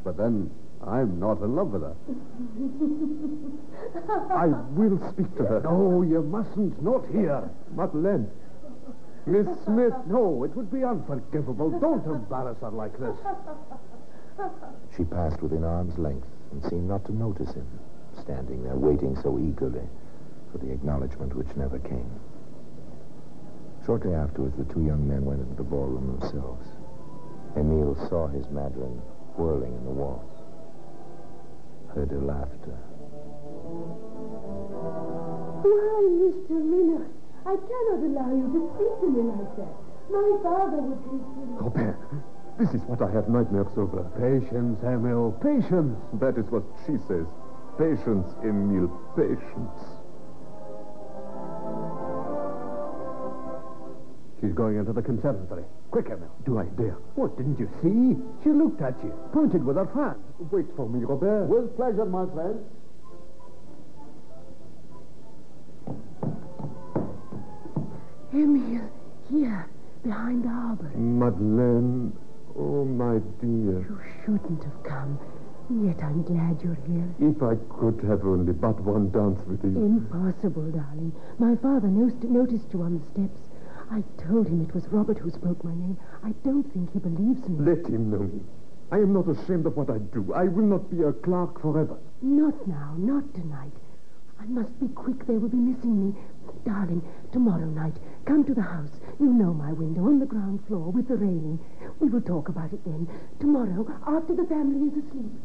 But 0.03 0.17
then, 0.17 0.51
I'm 0.85 1.19
not 1.19 1.41
in 1.41 1.55
love 1.55 1.69
with 1.71 1.81
her. 1.83 1.95
I 4.33 4.47
will 4.75 4.99
speak 5.11 5.35
to 5.37 5.45
her. 5.45 5.61
No, 5.63 6.01
you 6.01 6.21
mustn't. 6.23 6.81
Not 6.81 7.05
here. 7.11 7.49
Madeleine. 7.75 8.29
Miss 9.25 9.47
Smith. 9.65 9.93
No, 10.07 10.43
it 10.43 10.55
would 10.55 10.71
be 10.71 10.83
unforgivable. 10.83 11.69
Don't 11.79 12.05
embarrass 12.05 12.57
her 12.61 12.71
like 12.71 12.97
this. 12.99 13.15
She 14.95 15.03
passed 15.03 15.41
within 15.41 15.63
arm's 15.63 15.97
length 15.97 16.27
and 16.51 16.61
seemed 16.69 16.87
not 16.87 17.03
to 17.05 17.11
notice 17.11 17.51
him, 17.53 17.65
standing 18.21 18.63
there 18.63 18.75
waiting 18.75 19.17
so 19.23 19.39
eagerly 19.39 19.81
for 20.51 20.59
the 20.59 20.71
acknowledgement 20.71 21.35
which 21.35 21.47
never 21.55 21.79
came. 21.79 22.07
Shortly 23.83 24.13
afterwards, 24.13 24.55
the 24.57 24.71
two 24.71 24.85
young 24.85 25.07
men 25.07 25.25
went 25.25 25.41
into 25.41 25.55
the 25.55 25.63
ballroom 25.63 26.19
themselves. 26.19 26.67
Emile 27.57 27.97
saw 28.07 28.27
his 28.27 28.45
Madeleine 28.51 29.01
whirling 29.35 29.73
in 29.73 29.83
the 29.83 29.91
waltz, 29.91 30.37
heard 31.93 32.11
her 32.11 32.21
laughter. 32.21 32.77
Why, 35.65 36.01
Mr. 36.21 36.53
Miller, 36.61 37.07
I 37.45 37.55
cannot 37.57 38.01
allow 38.05 38.29
you 38.29 38.45
to 38.53 38.61
speak 38.77 38.93
to 39.01 39.07
me 39.09 39.21
like 39.25 39.57
that. 39.57 39.73
My 40.09 40.37
father 40.43 40.77
would 40.85 41.01
think... 41.09 41.21
Robert, 41.57 41.97
this 42.59 42.69
is 42.73 42.81
what 42.85 43.01
I 43.01 43.09
have 43.11 43.27
nightmares 43.27 43.73
over. 43.75 44.05
Patience, 44.21 44.77
Emile. 44.83 45.33
Patience. 45.41 45.97
That 46.21 46.37
is 46.37 46.45
what 46.53 46.63
she 46.85 46.97
says. 47.09 47.25
Patience, 47.77 48.29
Emile, 48.45 48.89
patience. 49.17 49.96
She's 54.41 54.53
going 54.53 54.77
into 54.77 54.93
the 54.93 55.01
conservatory. 55.01 55.63
Quick, 55.89 56.07
Emile. 56.07 56.29
Do 56.45 56.59
I 56.59 56.65
dare? 56.77 56.97
What, 57.15 57.37
didn't 57.37 57.57
you 57.59 57.67
see? 57.81 58.21
She 58.43 58.49
looked 58.51 58.81
at 58.81 58.93
you, 59.03 59.11
pointed 59.33 59.63
with 59.65 59.77
her 59.77 59.87
fan. 59.87 60.15
Wait 60.51 60.65
for 60.75 60.87
me, 60.87 61.03
Robert. 61.03 61.45
With 61.45 61.75
pleasure, 61.75 62.05
my 62.05 62.25
friend. 62.33 62.59
Emile, 68.33 68.89
here, 69.29 69.69
behind 70.03 70.43
the 70.43 70.49
arbor. 70.49 70.91
Madeleine, 70.95 72.11
oh, 72.57 72.85
my 72.85 73.19
dear. 73.41 73.79
You 73.81 73.99
shouldn't 74.25 74.63
have 74.63 74.83
come. 74.83 75.17
Yet 75.69 76.01
I'm 76.03 76.23
glad 76.23 76.61
you're 76.63 76.77
here. 76.87 77.07
If 77.19 77.41
I 77.43 77.55
could 77.79 77.99
have 78.07 78.23
only 78.23 78.53
but 78.53 78.79
one 78.81 79.09
dance 79.11 79.39
with 79.47 79.63
you. 79.63 79.75
Impossible, 79.83 80.71
darling. 80.71 81.11
My 81.39 81.55
father 81.57 81.87
no- 81.87 82.11
noticed 82.23 82.71
you 82.73 82.81
on 82.83 82.99
the 82.99 83.05
steps. 83.11 83.39
I 83.89 84.03
told 84.27 84.47
him 84.47 84.61
it 84.61 84.73
was 84.73 84.85
Robert 84.89 85.17
who 85.17 85.29
spoke 85.29 85.63
my 85.63 85.73
name. 85.73 85.97
I 86.23 86.31
don't 86.43 86.63
think 86.73 86.91
he 86.91 86.99
believes 86.99 87.47
me. 87.47 87.57
Let 87.59 87.85
him 87.87 88.11
know 88.11 88.19
me. 88.19 88.41
I 88.91 88.97
am 88.97 89.13
not 89.13 89.27
ashamed 89.29 89.65
of 89.65 89.77
what 89.77 89.89
I 89.89 89.97
do. 89.97 90.33
I 90.33 90.43
will 90.43 90.65
not 90.65 90.89
be 90.89 91.03
a 91.03 91.13
clerk 91.13 91.61
forever. 91.61 91.97
Not 92.21 92.67
now, 92.67 92.95
not 92.97 93.33
tonight. 93.33 93.71
I 94.39 94.45
must 94.45 94.77
be 94.79 94.87
quick. 94.89 95.25
They 95.25 95.37
will 95.37 95.49
be 95.49 95.57
missing 95.57 96.07
me. 96.07 96.15
Darling, 96.65 97.01
tomorrow 97.31 97.65
night, 97.65 97.95
come 98.25 98.43
to 98.45 98.53
the 98.53 98.61
house. 98.61 98.91
You 99.19 99.27
know 99.33 99.53
my 99.53 99.71
window 99.71 100.01
on 100.05 100.19
the 100.19 100.25
ground 100.25 100.65
floor 100.67 100.91
with 100.91 101.07
the 101.07 101.15
railing. 101.15 101.59
We 101.99 102.09
will 102.09 102.21
talk 102.21 102.49
about 102.49 102.73
it 102.73 102.83
then. 102.85 103.07
Tomorrow, 103.39 103.87
after 104.05 104.35
the 104.35 104.45
family 104.45 104.87
is 104.87 104.97
asleep. 105.05 105.43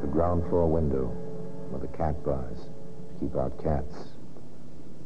The 0.00 0.08
ground 0.08 0.48
floor 0.48 0.66
window, 0.66 1.06
where 1.70 1.80
the 1.80 1.96
cat 1.96 2.22
bars 2.24 2.58
to 2.58 3.20
keep 3.20 3.36
out 3.36 3.62
cats. 3.62 4.19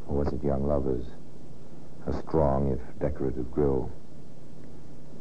Or 0.08 0.16
was 0.24 0.32
it 0.32 0.42
young 0.44 0.66
lovers? 0.66 1.04
A 2.06 2.12
strong, 2.22 2.70
if 2.72 3.00
decorative 3.00 3.50
grill. 3.50 3.90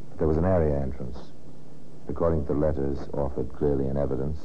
But 0.10 0.20
there 0.20 0.28
was 0.28 0.38
an 0.38 0.46
area 0.46 0.80
entrance. 0.82 1.18
According 2.10 2.46
to 2.48 2.54
the 2.54 2.60
letters 2.60 3.00
offered 3.13 3.54
clearly 3.54 3.88
in 3.88 3.98
evidence, 3.98 4.40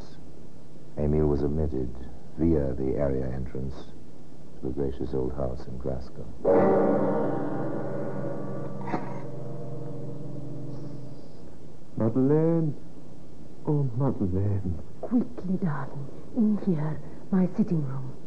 Emile 0.97 1.27
was 1.27 1.43
admitted 1.43 1.93
via 2.39 2.73
the 2.75 2.97
area 2.97 3.27
entrance 3.35 3.75
to 4.61 4.69
the 4.69 4.73
gracious 4.73 5.13
old 5.15 5.33
house 5.35 5.67
in 5.67 5.77
Glasgow. 5.79 6.25
Madeleine. 11.97 12.75
Oh, 13.67 13.91
Madeleine. 13.97 14.79
Quickly, 15.01 15.59
darling. 15.63 16.09
In 16.37 16.59
here, 16.65 17.01
my 17.33 17.49
sitting 17.57 17.85
room. 17.85 18.18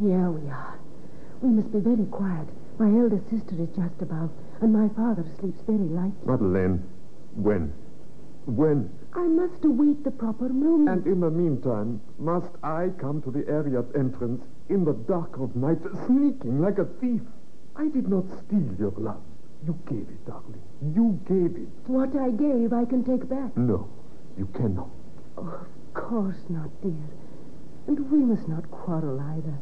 Here 0.00 0.30
we 0.30 0.48
are. 0.50 0.78
We 1.40 1.50
must 1.50 1.72
be 1.72 1.78
very 1.78 2.06
quiet. 2.06 2.48
My 2.78 2.88
elder 2.88 3.20
sister 3.30 3.54
is 3.60 3.68
just 3.76 4.00
above, 4.02 4.30
and 4.60 4.72
my 4.72 4.88
father 4.94 5.24
sleeps 5.38 5.60
very 5.66 5.88
lightly. 5.88 6.26
Madeleine. 6.26 6.82
When? 7.36 7.72
When? 8.46 8.90
I 9.14 9.22
must 9.22 9.64
await 9.64 10.02
the 10.02 10.10
proper 10.10 10.48
moment. 10.48 10.88
And 10.88 11.06
in 11.06 11.20
the 11.20 11.30
meantime, 11.30 12.00
must 12.18 12.50
I 12.62 12.90
come 12.98 13.22
to 13.22 13.30
the 13.30 13.46
area 13.48 13.84
entrance 13.94 14.42
in 14.68 14.84
the 14.84 14.92
dark 14.92 15.38
of 15.38 15.54
night, 15.54 15.78
sneaking 16.06 16.60
like 16.60 16.78
a 16.78 16.86
thief? 17.00 17.22
I 17.76 17.88
did 17.88 18.08
not 18.08 18.24
steal 18.46 18.74
your 18.78 18.92
love. 18.98 19.22
You 19.64 19.78
gave 19.88 20.08
it, 20.08 20.26
darling. 20.26 20.60
You 20.94 21.18
gave 21.26 21.56
it. 21.56 21.68
What 21.86 22.14
I 22.16 22.30
gave, 22.30 22.72
I 22.72 22.84
can 22.84 23.04
take 23.04 23.28
back. 23.28 23.56
No, 23.56 23.88
you 24.36 24.46
cannot. 24.54 24.90
Oh, 25.38 25.46
of 25.46 25.94
course 25.94 26.42
not, 26.48 26.70
dear. 26.82 27.08
And 27.86 28.10
we 28.10 28.18
must 28.18 28.48
not 28.48 28.70
quarrel 28.70 29.20
either. 29.20 29.58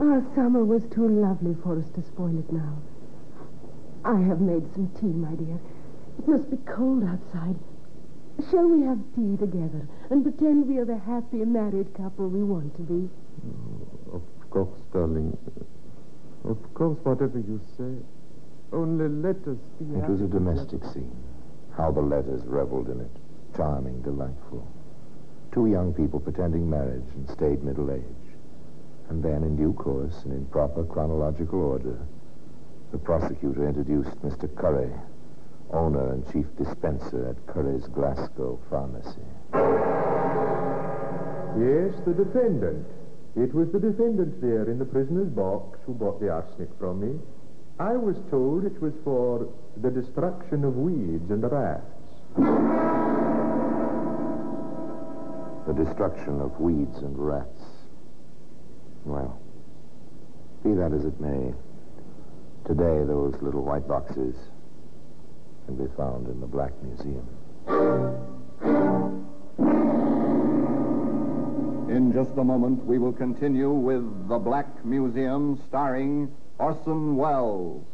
Our 0.00 0.24
summer 0.34 0.64
was 0.64 0.82
too 0.86 1.08
lovely 1.08 1.56
for 1.62 1.78
us 1.78 1.88
to 1.94 2.02
spoil 2.02 2.38
it 2.38 2.52
now. 2.52 2.78
I 4.04 4.20
have 4.20 4.40
made 4.40 4.72
some 4.74 4.88
tea, 5.00 5.06
my 5.06 5.34
dear. 5.34 5.58
It 6.18 6.28
must 6.28 6.50
be 6.50 6.58
cold 6.66 7.04
outside. 7.04 7.56
Shall 8.50 8.68
we 8.68 8.82
have 8.82 8.98
tea 9.14 9.36
together 9.36 9.88
and 10.10 10.22
pretend 10.22 10.66
we 10.66 10.78
are 10.78 10.84
the 10.84 10.98
happy 10.98 11.44
married 11.44 11.94
couple 11.94 12.28
we 12.28 12.42
want 12.42 12.74
to 12.76 12.82
be? 12.82 13.08
Oh, 13.46 14.16
of 14.16 14.50
course, 14.50 14.80
darling. 14.92 15.36
Of 16.44 16.58
course, 16.74 16.98
whatever 17.04 17.38
you 17.38 17.60
say. 17.76 17.94
Only 18.72 19.08
let 19.08 19.36
us 19.46 19.58
be 19.78 19.84
It 19.94 20.08
was 20.08 20.20
a 20.20 20.24
happy 20.24 20.32
domestic 20.32 20.84
scene. 20.92 21.16
How 21.76 21.92
the 21.92 22.02
letters 22.02 22.42
reveled 22.44 22.88
in 22.88 23.00
it. 23.00 23.10
Charming, 23.56 24.02
delightful. 24.02 24.66
Two 25.52 25.66
young 25.66 25.94
people 25.94 26.18
pretending 26.18 26.68
marriage 26.68 27.06
and 27.14 27.30
stayed 27.30 27.62
middle 27.62 27.92
age. 27.92 28.23
And 29.08 29.22
then, 29.22 29.42
in 29.42 29.56
due 29.56 29.74
course 29.74 30.22
and 30.24 30.32
in 30.32 30.46
proper 30.46 30.84
chronological 30.84 31.60
order, 31.60 31.98
the 32.92 32.98
prosecutor 32.98 33.66
introduced 33.68 34.16
Mr. 34.22 34.54
Curry, 34.56 34.92
owner 35.70 36.12
and 36.12 36.24
chief 36.32 36.46
dispenser 36.56 37.28
at 37.28 37.46
Curry's 37.46 37.86
Glasgow 37.88 38.58
Pharmacy. 38.70 39.26
Yes, 41.58 41.94
the 42.04 42.14
defendant. 42.14 42.86
It 43.36 43.52
was 43.52 43.70
the 43.72 43.80
defendant 43.80 44.40
there 44.40 44.70
in 44.70 44.78
the 44.78 44.84
prisoner's 44.84 45.28
box 45.28 45.78
who 45.84 45.94
bought 45.94 46.20
the 46.20 46.30
arsenic 46.30 46.70
from 46.78 47.00
me. 47.00 47.18
I 47.80 47.96
was 47.96 48.16
told 48.30 48.64
it 48.64 48.80
was 48.80 48.94
for 49.02 49.48
the 49.82 49.90
destruction 49.90 50.64
of 50.64 50.76
weeds 50.76 51.30
and 51.30 51.42
rats. 51.50 51.82
The 55.66 55.72
destruction 55.72 56.40
of 56.40 56.60
weeds 56.60 56.98
and 56.98 57.18
rats. 57.18 57.63
Well, 59.04 59.38
be 60.62 60.72
that 60.74 60.92
as 60.94 61.04
it 61.04 61.20
may, 61.20 61.52
today 62.66 63.04
those 63.04 63.34
little 63.42 63.62
white 63.62 63.86
boxes 63.86 64.34
can 65.66 65.76
be 65.76 65.92
found 65.94 66.28
in 66.28 66.40
the 66.40 66.46
Black 66.46 66.72
Museum. 66.82 67.26
In 71.90 72.12
just 72.14 72.30
a 72.38 72.44
moment, 72.44 72.84
we 72.86 72.98
will 72.98 73.12
continue 73.12 73.70
with 73.70 74.28
The 74.28 74.38
Black 74.38 74.84
Museum 74.84 75.60
starring 75.68 76.34
Orson 76.58 77.16
Welles. 77.16 77.84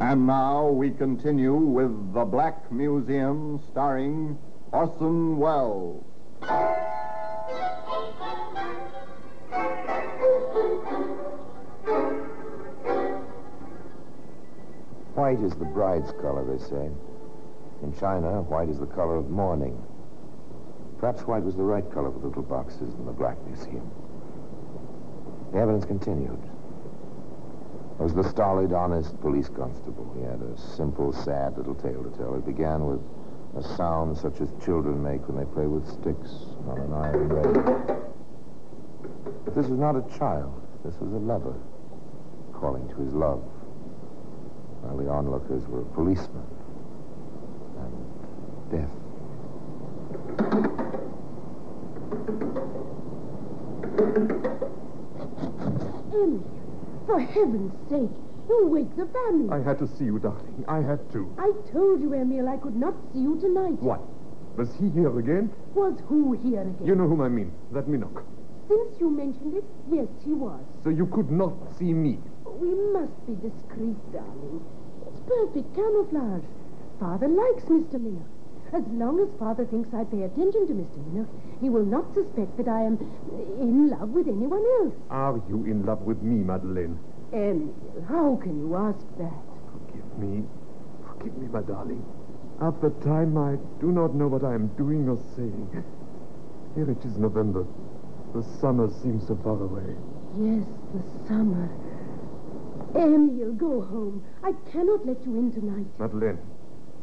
And 0.00 0.26
now 0.26 0.68
we 0.68 0.90
continue 0.90 1.54
with 1.54 2.12
The 2.12 2.24
Black 2.24 2.70
Museum 2.70 3.60
starring 3.70 4.38
Orson 4.72 5.38
Welles. 5.38 6.04
White 15.14 15.40
is 15.40 15.54
the 15.54 15.64
bride's 15.64 16.10
color, 16.20 16.44
they 16.44 16.62
say. 16.62 16.90
In 17.82 17.94
China, 17.98 18.42
white 18.42 18.68
is 18.68 18.78
the 18.78 18.86
color 18.86 19.16
of 19.16 19.30
mourning. 19.30 19.80
Perhaps 21.02 21.22
white 21.22 21.42
was 21.42 21.56
the 21.56 21.64
right 21.64 21.90
color 21.90 22.12
for 22.12 22.20
the 22.20 22.28
little 22.28 22.44
boxes 22.44 22.94
in 22.94 23.06
the 23.06 23.10
Black 23.10 23.36
Museum. 23.44 23.90
The 25.50 25.58
evidence 25.58 25.84
continued. 25.84 26.40
There 27.98 28.06
was 28.06 28.14
the 28.14 28.22
stolid, 28.22 28.72
honest 28.72 29.20
police 29.20 29.48
constable. 29.48 30.14
He 30.16 30.22
had 30.22 30.40
a 30.40 30.56
simple, 30.56 31.12
sad 31.12 31.58
little 31.58 31.74
tale 31.74 32.04
to 32.04 32.10
tell. 32.16 32.36
It 32.36 32.46
began 32.46 32.86
with 32.86 33.00
a 33.56 33.62
sound 33.76 34.16
such 34.16 34.40
as 34.40 34.52
children 34.64 35.02
make 35.02 35.26
when 35.26 35.38
they 35.38 35.44
play 35.52 35.66
with 35.66 35.88
sticks 35.88 36.46
on 36.68 36.78
an 36.78 36.94
iron 36.94 37.28
rail. 37.28 37.52
But 39.44 39.56
this 39.56 39.66
was 39.66 39.80
not 39.80 39.96
a 39.96 40.02
child. 40.16 40.54
This 40.84 40.94
was 41.00 41.12
a 41.14 41.18
lover 41.18 41.56
calling 42.54 42.88
to 42.90 42.96
his 43.02 43.12
love. 43.12 43.42
While 44.82 44.98
the 44.98 45.08
onlookers 45.10 45.66
were 45.66 45.80
a 45.80 45.86
policeman 45.86 46.46
and 47.82 47.92
death. 48.70 48.94
Emily, 56.12 56.44
for 57.06 57.20
heaven's 57.20 57.72
sake, 57.88 58.10
you 58.48 58.66
wake 58.68 58.94
the 58.96 59.06
family. 59.06 59.48
I 59.50 59.62
had 59.62 59.78
to 59.78 59.86
see 59.86 60.04
you, 60.04 60.18
darling. 60.18 60.64
I 60.68 60.82
had 60.82 61.10
to. 61.12 61.34
I 61.38 61.52
told 61.72 62.02
you, 62.02 62.12
Emile, 62.12 62.48
I 62.50 62.58
could 62.58 62.76
not 62.76 62.94
see 63.12 63.20
you 63.20 63.40
tonight. 63.40 63.80
What? 63.80 64.02
Was 64.58 64.74
he 64.76 64.90
here 64.90 65.18
again? 65.18 65.50
Was 65.74 65.98
who 66.06 66.32
here 66.34 66.60
again? 66.60 66.86
You 66.86 66.94
know 66.94 67.08
whom 67.08 67.22
I 67.22 67.28
mean. 67.30 67.50
That 67.72 67.88
Minnoch. 67.88 68.22
Since 68.68 69.00
you 69.00 69.08
mentioned 69.08 69.56
it, 69.56 69.64
yes, 69.90 70.08
he 70.22 70.32
was. 70.32 70.60
So 70.84 70.90
you 70.90 71.06
could 71.06 71.30
not 71.30 71.54
see 71.78 71.94
me. 71.94 72.18
We 72.44 72.74
must 72.92 73.16
be 73.26 73.34
discreet, 73.36 73.96
darling. 74.12 74.60
It's 75.08 75.20
perfect 75.20 75.74
camouflage. 75.74 76.44
Father 77.00 77.28
likes 77.28 77.64
Mr. 77.64 77.98
Minnoch. 77.98 78.31
As 78.72 78.82
long 78.88 79.20
as 79.20 79.28
Father 79.38 79.66
thinks 79.66 79.92
I 79.92 80.04
pay 80.04 80.22
attention 80.22 80.66
to 80.66 80.72
Mr. 80.72 80.96
Minnoch, 81.06 81.28
he 81.60 81.68
will 81.68 81.84
not 81.84 82.14
suspect 82.14 82.56
that 82.56 82.68
I 82.68 82.82
am 82.82 82.96
in 83.60 83.90
love 83.90 84.08
with 84.10 84.26
anyone 84.28 84.64
else. 84.80 84.94
Are 85.10 85.36
you 85.46 85.64
in 85.66 85.84
love 85.84 86.00
with 86.00 86.22
me, 86.22 86.42
Madeleine? 86.42 86.98
Emile, 87.34 87.74
how 88.08 88.36
can 88.42 88.58
you 88.58 88.74
ask 88.76 89.04
that? 89.18 89.42
Forgive 89.72 90.18
me. 90.18 90.44
Forgive 91.06 91.36
me, 91.36 91.48
my 91.48 91.60
darling. 91.60 92.02
At 92.62 92.80
the 92.80 92.90
time, 93.04 93.36
I 93.36 93.56
do 93.80 93.92
not 93.92 94.14
know 94.14 94.28
what 94.28 94.44
I 94.44 94.54
am 94.54 94.68
doing 94.78 95.06
or 95.08 95.18
saying. 95.36 95.84
Here 96.74 96.90
it 96.90 97.04
is 97.04 97.18
November. 97.18 97.66
The 98.34 98.42
summer 98.60 98.88
seems 99.02 99.26
so 99.26 99.36
far 99.44 99.60
away. 99.60 99.96
Yes, 100.40 100.64
the 100.94 101.02
summer. 101.28 101.68
Emile, 102.94 103.52
go 103.52 103.82
home. 103.82 104.24
I 104.42 104.52
cannot 104.70 105.04
let 105.06 105.22
you 105.26 105.36
in 105.36 105.52
tonight. 105.52 105.86
Madeleine, 105.98 106.38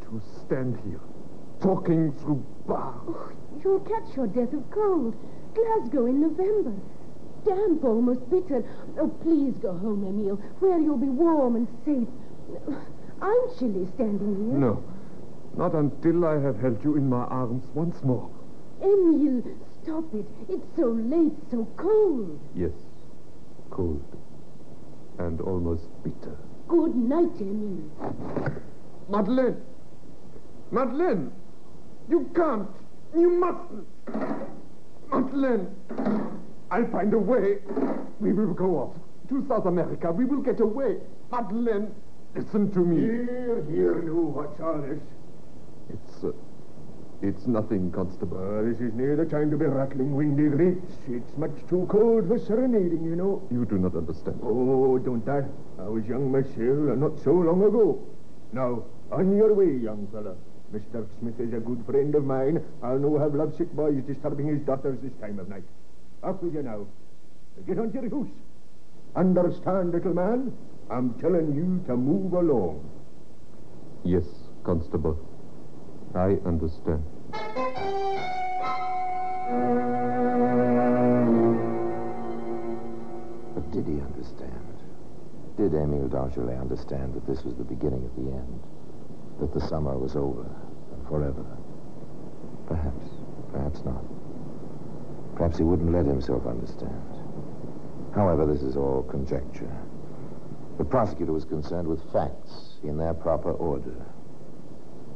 to 0.01 0.21
stand 0.41 0.79
here, 0.85 1.01
talking 1.61 2.13
through 2.19 2.43
bars. 2.67 2.95
Oh, 3.07 3.31
you'll 3.63 3.79
catch 3.81 4.15
your 4.15 4.27
death 4.27 4.53
of 4.53 4.69
cold. 4.71 5.15
Glasgow 5.53 6.05
in 6.05 6.21
November. 6.21 6.73
Damp, 7.45 7.83
almost 7.83 8.29
bitter. 8.29 8.63
Oh, 8.99 9.07
please 9.23 9.55
go 9.61 9.73
home, 9.77 10.05
Emile, 10.05 10.35
where 10.59 10.79
you'll 10.79 10.97
be 10.97 11.07
warm 11.07 11.55
and 11.55 11.67
safe. 11.85 12.07
I'm 13.21 13.57
chilly 13.57 13.87
standing 13.95 14.35
here. 14.49 14.57
No, 14.57 14.83
not 15.55 15.73
until 15.73 16.25
I 16.25 16.39
have 16.39 16.59
held 16.59 16.83
you 16.83 16.95
in 16.95 17.09
my 17.09 17.23
arms 17.25 17.65
once 17.73 18.01
more. 18.03 18.29
Emile, 18.81 19.43
stop 19.83 20.13
it. 20.13 20.25
It's 20.47 20.65
so 20.75 20.87
late, 20.87 21.33
so 21.51 21.67
cold. 21.77 22.39
Yes, 22.55 22.71
cold. 23.69 24.03
And 25.17 25.41
almost 25.41 25.83
bitter. 26.03 26.37
Good 26.67 26.95
night, 26.95 27.41
Emile. 27.41 27.89
Madeleine! 29.09 29.61
Madeleine! 30.71 31.31
You 32.09 32.29
can't! 32.35 32.67
You 33.15 33.29
mustn't! 33.29 33.87
Madeleine! 35.11 35.67
I'll 36.71 36.87
find 36.91 37.13
a 37.13 37.19
way. 37.19 37.57
We 38.19 38.33
will 38.33 38.53
go 38.53 38.77
off 38.77 38.95
to 39.29 39.45
South 39.47 39.65
America. 39.65 40.11
We 40.11 40.25
will 40.25 40.41
get 40.41 40.59
away. 40.59 40.97
Madeleine, 41.31 41.93
listen 42.35 42.71
to 42.71 42.79
me. 42.79 43.01
Here, 43.01 43.63
here, 43.69 44.01
now, 44.01 44.21
what's 44.21 44.59
all 44.59 44.81
this? 44.81 44.99
It's, 45.93 46.23
uh, 46.23 46.31
it's 47.21 47.45
nothing, 47.45 47.91
Constable. 47.91 48.37
Uh, 48.37 48.63
this 48.63 48.79
is 48.79 48.93
near 48.93 49.15
the 49.15 49.25
time 49.25 49.51
to 49.51 49.57
be 49.57 49.65
rattling 49.65 50.15
windy 50.15 50.47
grates. 50.49 50.95
It's 51.07 51.37
much 51.37 51.51
too 51.69 51.87
cold 51.89 52.27
for 52.27 52.39
serenading, 52.39 53.03
you 53.03 53.15
know. 53.15 53.47
You 53.51 53.65
do 53.65 53.77
not 53.77 53.95
understand. 53.95 54.39
Oh, 54.43 54.97
don't 54.97 55.27
I? 55.27 55.43
I 55.79 55.87
was 55.87 56.05
young 56.05 56.31
myself, 56.31 56.57
and 56.57 57.01
not 57.01 57.19
so 57.23 57.33
long 57.33 57.63
ago. 57.63 57.99
Now, 58.51 58.83
on 59.11 59.35
your 59.35 59.53
way, 59.53 59.77
young 59.77 60.07
fella. 60.11 60.35
Mr. 60.73 61.07
Smith 61.19 61.39
is 61.39 61.53
a 61.53 61.59
good 61.59 61.83
friend 61.85 62.13
of 62.15 62.25
mine. 62.25 62.63
I'll 62.83 62.99
no 62.99 63.17
have 63.17 63.33
lovesick 63.33 63.71
boys 63.73 64.03
disturbing 64.05 64.47
his 64.47 64.61
daughters 64.61 64.99
this 65.01 65.13
time 65.19 65.39
of 65.39 65.49
night. 65.49 65.63
Off 66.23 66.41
with 66.41 66.53
you 66.53 66.63
now. 66.63 66.85
Get 67.67 67.79
on 67.79 67.91
to 67.91 68.01
your 68.01 68.09
house. 68.09 68.31
Understand, 69.15 69.91
little 69.91 70.13
man? 70.13 70.55
I'm 70.89 71.13
telling 71.15 71.55
you 71.55 71.83
to 71.87 71.97
move 71.97 72.33
along. 72.33 72.87
Yes, 74.03 74.25
Constable. 74.63 75.17
I 76.13 76.37
understand. 76.45 77.03
But 83.55 83.71
did 83.71 83.87
he 83.87 84.01
understand? 84.01 84.53
Did 85.57 85.73
Emile 85.73 86.09
Dargelet 86.09 86.59
understand 86.59 87.13
that 87.15 87.25
this 87.25 87.43
was 87.43 87.55
the 87.55 87.63
beginning 87.63 88.05
of 88.05 88.15
the 88.15 88.31
end? 88.31 88.63
That 89.39 89.53
the 89.53 89.61
summer 89.61 89.97
was 89.97 90.15
over 90.15 90.45
forever? 91.07 91.45
Perhaps. 92.67 93.07
Perhaps 93.51 93.83
not. 93.85 94.03
Perhaps 95.35 95.57
he 95.57 95.63
wouldn't 95.63 95.91
let 95.91 96.05
himself 96.05 96.45
understand. 96.45 97.01
However, 98.13 98.45
this 98.45 98.61
is 98.61 98.75
all 98.75 99.03
conjecture. 99.03 99.71
The 100.77 100.83
prosecutor 100.85 101.31
was 101.31 101.45
concerned 101.45 101.87
with 101.87 102.01
facts 102.11 102.77
in 102.83 102.97
their 102.97 103.13
proper 103.13 103.51
order. 103.51 103.95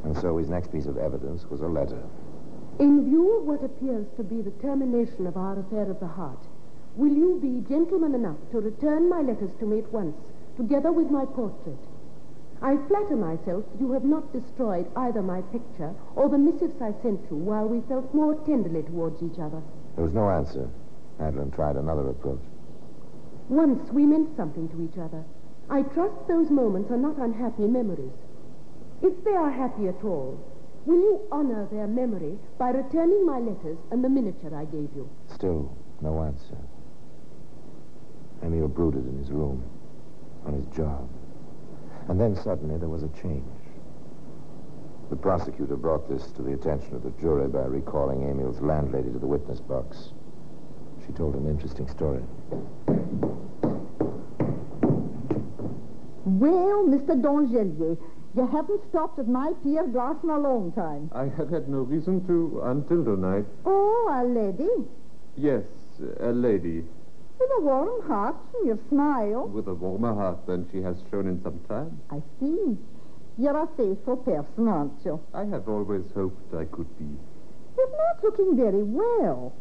And 0.04 0.18
so 0.18 0.38
his 0.38 0.50
next 0.50 0.72
piece 0.72 0.86
of 0.86 0.98
evidence 0.98 1.46
was 1.50 1.62
a 1.62 1.68
letter. 1.68 2.02
In 2.80 3.06
view 3.06 3.38
of 3.38 3.46
what 3.46 3.64
appears 3.64 4.08
to 4.18 4.24
be 4.24 4.42
the 4.42 4.52
termination 4.62 5.28
of 5.28 5.38
our 5.38 5.60
affair 5.60 5.90
of 5.90 6.00
the 6.00 6.08
heart, 6.08 6.40
will 6.96 7.14
you 7.14 7.40
be 7.42 7.68
gentleman 7.70 8.16
enough 8.16 8.38
to 8.52 8.60
return 8.60 9.10
my 9.10 9.22
letters 9.22 9.52
to 9.60 9.66
me 9.66 9.80
at 9.80 9.92
once, 9.94 10.18
together 10.58 10.92
with 10.92 11.10
my 11.10 11.26
portrait? 11.26 11.78
I 12.64 12.78
flatter 12.88 13.18
myself 13.18 13.66
that 13.72 13.82
you 13.82 13.92
have 13.92 14.06
not 14.06 14.32
destroyed 14.32 14.88
either 14.96 15.22
my 15.22 15.42
picture 15.42 15.94
or 16.16 16.30
the 16.30 16.38
missives 16.38 16.82
I 16.82 16.94
sent 17.04 17.20
you 17.30 17.36
while 17.36 17.68
we 17.68 17.82
felt 17.90 18.14
more 18.14 18.36
tenderly 18.46 18.84
towards 18.84 19.22
each 19.22 19.38
other. 19.38 19.62
There 19.96 20.06
was 20.06 20.14
no 20.14 20.30
answer. 20.30 20.70
Adeline 21.20 21.52
tried 21.52 21.76
another 21.76 22.08
approach. 22.08 22.40
Once 23.50 23.92
we 23.92 24.06
meant 24.06 24.36
something 24.38 24.70
to 24.70 24.82
each 24.82 24.98
other. 24.98 25.26
I 25.70 25.82
trust 25.82 26.28
those 26.30 26.50
moments 26.50 26.90
are 26.90 26.98
not 26.98 27.18
unhappy 27.18 27.68
memories. 27.68 28.16
If 29.02 29.24
they 29.26 29.36
are 29.36 29.52
happy 29.52 29.90
at 29.90 30.02
all, 30.02 30.40
will 30.86 31.00
you 31.00 31.20
honor 31.34 31.68
their 31.70 31.88
memory 31.88 32.40
by 32.58 32.70
returning 32.70 33.26
my 33.26 33.40
letters 33.40 33.78
and 33.92 34.02
the 34.02 34.10
miniature 34.10 34.56
I 34.56 34.64
gave 34.66 34.90
you? 34.96 35.10
Still, 35.28 35.70
no 36.00 36.24
answer. 36.24 36.58
Emile 38.42 38.70
brooded 38.70 39.06
in 39.06 39.18
his 39.18 39.32
room, 39.32 39.64
on 40.46 40.54
his 40.54 40.66
job. 40.68 41.10
And 42.10 42.20
then 42.20 42.36
suddenly 42.36 42.78
there 42.78 42.90
was 42.90 43.04
a 43.04 43.10
change. 43.22 43.44
The 45.10 45.16
prosecutor 45.16 45.76
brought 45.76 46.10
this 46.10 46.32
to 46.32 46.42
the 46.42 46.54
attention 46.54 46.96
of 46.96 47.04
the 47.04 47.12
jury 47.22 47.48
by 47.48 47.66
recalling 47.66 48.30
Emile's 48.30 48.60
landlady 48.62 49.12
to 49.12 49.20
the 49.20 49.28
witness 49.28 49.60
box. 49.60 50.12
She 51.06 51.14
told 51.14 51.36
an 51.36 51.48
interesting 51.50 51.88
story. 51.88 52.24
Well, 56.26 56.86
Mr. 56.88 57.22
Dongelier, 57.22 57.98
you 58.36 58.48
haven't 58.48 58.82
stopped 58.90 59.20
at 59.20 59.28
my 59.28 59.54
pier 59.64 59.86
glass 59.88 60.16
in 60.24 60.30
a 60.30 60.40
long 60.40 60.72
time. 60.72 61.10
I 61.14 61.26
have 61.38 61.50
had 61.50 61.70
no 61.70 61.80
reason 61.80 62.26
to 62.28 62.62
until 62.64 63.04
tonight. 63.06 63.46
Oh, 63.66 64.10
a 64.12 64.24
lady 64.26 64.70
Yes, 65.36 65.64
a 66.20 66.32
lady 66.32 66.84
with 67.40 67.50
a 67.58 67.62
warm 67.62 68.06
heart 68.08 68.36
and 68.56 68.68
your 68.68 68.80
smile. 68.90 69.48
with 69.48 69.68
a 69.68 69.74
warmer 69.74 70.14
heart 70.14 70.46
than 70.46 70.68
she 70.72 70.82
has 70.82 70.96
shown 71.12 71.28
in 71.28 71.42
some 71.44 71.60
time. 71.68 72.00
I 72.10 72.22
see. 72.40 72.78
You're 73.38 73.58
a 73.58 73.68
faithful 73.76 74.18
person, 74.18 74.68
aren't 74.68 75.04
you? 75.04 75.20
I 75.34 75.46
have 75.46 75.68
always 75.68 76.04
hoped 76.14 76.54
I 76.54 76.66
could 76.66 76.88
be. 77.00 77.06
You're 77.76 77.98
not 77.98 78.24
looking 78.24 78.56
very 78.56 78.84
well. 78.84 79.54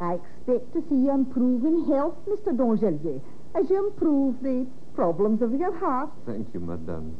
I 0.00 0.14
expect 0.14 0.72
to 0.74 0.80
see 0.88 0.94
you 0.94 1.10
improve 1.10 1.64
in 1.64 1.84
health, 1.92 2.16
Mr. 2.26 2.56
Dongelier, 2.56 3.20
as 3.54 3.68
you 3.68 3.88
improve 3.88 4.40
the 4.42 4.66
problems 4.94 5.42
of 5.42 5.52
your 5.54 5.76
heart. 5.76 6.10
Thank 6.24 6.54
you, 6.54 6.60
madame. 6.60 7.16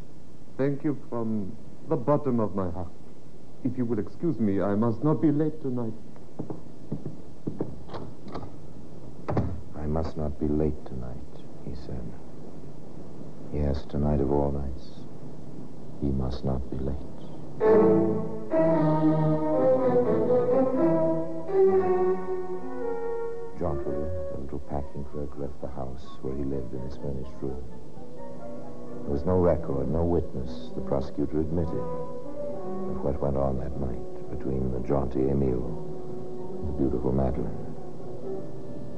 Thank 0.56 0.84
you 0.84 0.96
from 1.10 1.54
the 1.88 1.96
bottom 1.96 2.38
of 2.40 2.54
my 2.54 2.70
heart. 2.70 2.88
If 3.64 3.76
you 3.76 3.84
will 3.84 3.98
excuse 3.98 4.38
me, 4.38 4.62
I 4.62 4.74
must 4.76 5.02
not 5.04 5.20
be 5.20 5.30
late 5.32 5.60
tonight. 5.60 5.92
Must 9.90 10.16
not 10.16 10.38
be 10.38 10.46
late 10.46 10.86
tonight, 10.86 11.16
he 11.66 11.74
said. 11.74 12.12
Yes, 13.52 13.84
tonight 13.90 14.20
of 14.20 14.30
all 14.30 14.52
nights. 14.52 14.86
He 16.00 16.06
must 16.06 16.44
not 16.44 16.62
be 16.70 16.78
late. 16.78 16.94
Jauntily, 23.58 24.08
the 24.32 24.38
little 24.40 24.62
packing 24.70 25.04
clerk 25.10 25.36
left 25.36 25.60
the 25.60 25.68
house 25.68 26.06
where 26.22 26.36
he 26.36 26.44
lived 26.44 26.72
in 26.72 26.80
his 26.82 26.96
furnished 26.96 27.34
room. 27.42 27.62
There 29.02 29.12
was 29.12 29.26
no 29.26 29.36
record, 29.36 29.90
no 29.90 30.04
witness, 30.04 30.70
the 30.76 30.82
prosecutor 30.82 31.40
admitted, 31.40 31.74
of 31.74 33.02
what 33.02 33.20
went 33.20 33.36
on 33.36 33.58
that 33.58 33.78
night 33.80 34.30
between 34.30 34.70
the 34.70 34.80
jaunty 34.86 35.28
Emile 35.28 35.66
and 36.62 36.68
the 36.68 36.78
beautiful 36.78 37.12
Madeleine. 37.12 37.69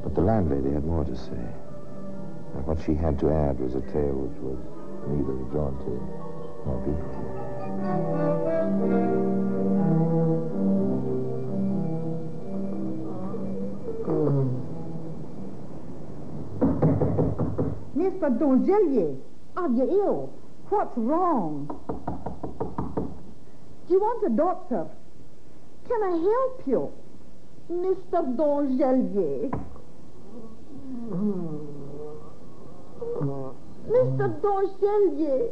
But 0.03 0.15
the 0.15 0.21
landlady 0.21 0.73
had 0.73 0.85
more 0.85 1.05
to 1.05 1.17
say. 1.17 1.47
And 2.55 2.67
what 2.67 2.79
she 2.85 2.95
had 2.95 3.19
to 3.21 3.31
add 3.31 3.59
was 3.61 3.75
a 3.75 3.81
tale 3.93 4.27
which 4.27 4.39
was 4.43 4.59
neither 5.09 5.37
jaunty 5.53 5.99
nor 6.67 6.79
beautiful. 6.85 7.33
Mr. 17.97 18.39
Dongelier, 18.39 19.17
are 19.57 19.69
you 19.71 20.03
ill? 20.05 20.33
What's 20.69 20.97
wrong? 20.97 21.69
Do 23.87 23.95
you 23.95 24.01
want 24.01 24.27
a 24.27 24.37
doctor? 24.37 24.87
Can 25.89 26.03
I 26.03 26.11
help 26.11 26.63
you? 26.67 26.93
Mr. 27.71 28.37
Dongelier. 28.37 29.51
Mr. 33.89 34.27
Dongelier. 34.43 35.51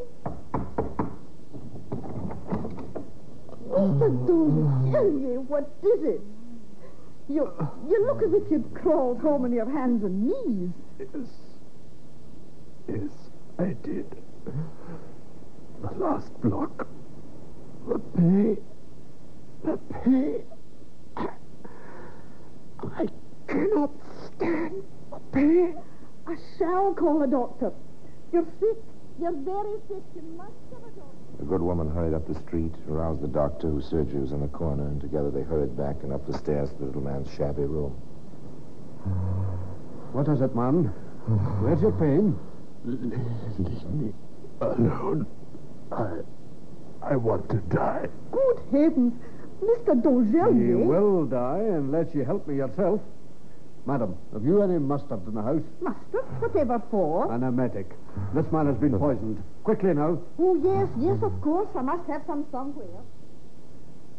Mr. 3.69 4.09
Dongelier, 4.27 5.41
what 5.47 5.71
is 5.83 6.03
it? 6.03 6.21
You, 7.29 7.53
you 7.89 8.07
look 8.07 8.23
as 8.23 8.33
if 8.33 8.51
you'd 8.51 8.75
crawled 8.75 9.21
home 9.21 9.45
on 9.45 9.53
your 9.53 9.71
hands 9.71 10.03
and 10.03 10.27
knees. 10.27 10.71
Yes. 10.99 11.29
Yes, 12.89 13.31
I 13.59 13.77
did. 13.85 14.17
The 15.83 15.91
last 15.99 16.33
block. 16.41 16.89
The 17.87 17.99
pain. 18.17 18.59
The 19.63 19.79
pain. 20.03 20.43
I 22.83 23.07
cannot 23.47 23.91
stand. 24.27 24.83
I 25.35 26.37
shall 26.59 26.95
call 26.95 27.23
a 27.23 27.27
doctor. 27.27 27.73
You're 28.33 28.47
sick. 28.59 28.77
You're 29.21 29.33
very 29.33 29.79
sick. 29.89 30.03
You 30.17 30.23
must 30.37 30.51
have 30.73 30.83
a 30.83 30.97
doctor. 30.97 31.17
The 31.39 31.45
good 31.45 31.61
woman 31.63 31.91
hurried 31.91 32.15
up 32.15 32.27
the 32.27 32.39
street, 32.41 32.75
aroused 32.89 33.21
the 33.23 33.29
doctor, 33.29 33.69
whose 33.69 33.87
surgery 33.87 34.21
was 34.21 34.33
in 34.33 34.41
the 34.41 34.49
corner, 34.49 34.87
and 34.87 35.01
together 35.01 35.31
they 35.31 35.43
hurried 35.43 35.77
back 35.77 35.97
and 36.03 36.13
up 36.13 36.27
the 36.27 36.37
stairs 36.39 36.71
to 36.71 36.77
the 36.77 36.87
little 36.87 37.03
man's 37.03 37.31
shabby 37.35 37.65
room. 37.65 37.95
What 40.13 40.27
is 40.27 40.41
it, 40.41 40.57
man? 40.57 40.87
Where's 41.63 41.81
your 41.81 41.93
pain? 41.93 42.37
Leave 42.85 43.85
me 43.95 44.13
alone. 44.61 45.25
I. 45.93 46.19
I 47.01 47.15
want 47.15 47.49
to 47.51 47.59
die. 47.75 48.09
Good 48.33 48.59
heavens. 48.73 49.15
Mr. 49.63 50.03
Dolzell. 50.03 50.53
You 50.59 50.79
will 50.79 51.27
die 51.27 51.63
unless 51.63 52.13
you 52.13 52.25
help 52.25 52.49
me 52.49 52.57
yourself. 52.57 53.01
Madam, 53.91 54.17
have 54.33 54.45
you 54.45 54.63
any 54.63 54.79
mustard 54.79 55.27
in 55.27 55.35
the 55.35 55.43
house? 55.43 55.65
Mustard? 55.81 56.23
Whatever 56.39 56.81
for? 56.93 57.33
An 57.35 57.43
emetic. 57.43 57.91
This 58.33 58.47
man 58.53 58.67
has 58.67 58.77
been 58.77 58.97
poisoned. 58.97 59.43
Quickly 59.65 59.93
now. 59.93 60.17
Oh, 60.39 60.55
yes, 60.55 60.89
yes, 60.97 61.21
of 61.25 61.41
course. 61.41 61.67
I 61.75 61.83
must 61.83 62.09
have 62.09 62.23
some 62.25 62.47
somewhere. 62.53 63.03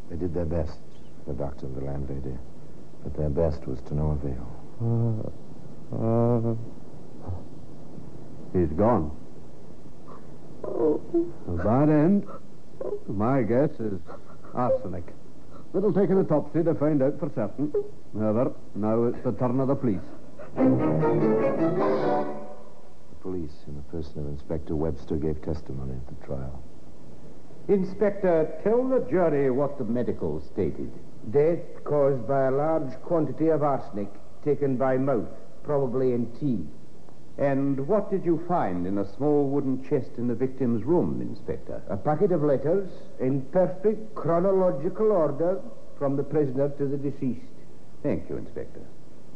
They 0.10 0.18
did 0.18 0.34
their 0.34 0.44
best, 0.44 0.78
the 1.26 1.32
doctor 1.32 1.68
and 1.68 1.78
the 1.78 1.86
landlady, 1.86 2.38
but 3.02 3.16
their 3.16 3.30
best 3.30 3.66
was 3.66 3.80
to 3.88 3.96
no 3.96 4.20
avail. 4.20 4.46
Uh, 4.84 5.96
uh. 5.96 6.56
He's 8.52 8.74
gone. 8.78 9.16
Oh. 10.66 11.00
A 11.48 11.52
bad 11.64 11.88
end. 11.88 12.28
My 13.08 13.42
guess 13.44 13.70
is 13.80 14.02
arsenic. 14.54 15.06
It'll 15.74 15.94
take 15.94 16.10
an 16.10 16.18
autopsy 16.18 16.64
to 16.64 16.76
find 16.76 17.02
out 17.02 17.18
for 17.20 17.30
certain. 17.34 17.72
However, 18.14 18.54
now 18.76 19.04
it's 19.06 19.24
the 19.24 19.32
turn 19.32 19.60
of 19.62 19.70
the 19.70 19.76
police. 19.76 20.02
The 20.58 20.66
police, 23.22 23.64
in 23.68 23.78
the 23.78 23.84
person 23.84 24.20
of 24.20 24.28
Inspector 24.28 24.76
Webster, 24.76 25.16
gave 25.16 25.42
testimony 25.42 25.94
at 25.94 26.08
the 26.08 26.26
trial. 26.26 26.62
Inspector, 27.70 28.60
tell 28.64 28.88
the 28.90 29.00
jury 29.10 29.50
what 29.50 29.78
the 29.78 29.86
medical 29.86 30.42
stated. 30.42 30.92
Death 31.30 31.84
caused 31.86 32.28
by 32.28 32.48
a 32.48 32.52
large 32.52 32.92
quantity 33.04 33.48
of 33.48 33.64
arsenic 33.64 34.10
taken 34.44 34.76
by 34.76 34.98
mouth, 34.98 35.30
probably 35.64 36.12
in 36.12 36.26
tea. 36.34 36.66
And 37.38 37.88
what 37.88 38.12
did 38.12 38.26
you 38.26 38.44
find 38.48 38.86
in 38.86 38.98
a 38.98 39.16
small 39.16 39.48
wooden 39.48 39.88
chest 39.88 40.12
in 40.18 40.28
the 40.28 40.36
victim's 40.36 40.84
room, 40.84 41.22
Inspector? 41.22 41.82
A 41.90 41.98
packet 41.98 42.32
of 42.32 42.44
letters 42.44 42.90
in 43.20 43.42
perfect 43.52 44.14
chronological 44.16 45.12
order 45.12 45.62
from 45.98 46.18
the 46.18 46.24
prisoner 46.24 46.70
to 46.70 46.86
the 46.88 46.98
deceased. 46.98 47.46
Thank 48.04 48.30
you, 48.30 48.38
Inspector. 48.38 48.82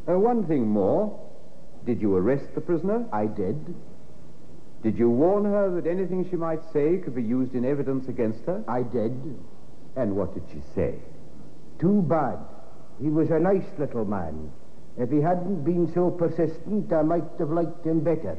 Uh, 0.07 0.19
one 0.19 0.45
thing 0.45 0.67
more. 0.67 1.19
Did 1.85 2.01
you 2.01 2.15
arrest 2.15 2.45
the 2.55 2.61
prisoner? 2.61 3.07
I 3.13 3.27
did. 3.27 3.75
Did 4.83 4.97
you 4.97 5.09
warn 5.09 5.45
her 5.45 5.69
that 5.79 5.89
anything 5.89 6.27
she 6.29 6.35
might 6.35 6.61
say 6.73 6.97
could 6.97 7.15
be 7.15 7.23
used 7.23 7.55
in 7.55 7.65
evidence 7.65 8.07
against 8.07 8.43
her? 8.45 8.63
I 8.67 8.83
did. 8.83 9.13
And 9.95 10.15
what 10.15 10.33
did 10.33 10.43
she 10.51 10.61
say? 10.73 10.95
Too 11.79 12.01
bad. 12.03 12.37
He 13.01 13.09
was 13.09 13.29
a 13.29 13.39
nice 13.39 13.65
little 13.77 14.05
man. 14.05 14.51
If 14.97 15.11
he 15.11 15.19
hadn't 15.19 15.63
been 15.63 15.91
so 15.93 16.09
persistent, 16.09 16.91
I 16.93 17.01
might 17.01 17.23
have 17.39 17.49
liked 17.49 17.85
him 17.85 17.99
better. 17.99 18.37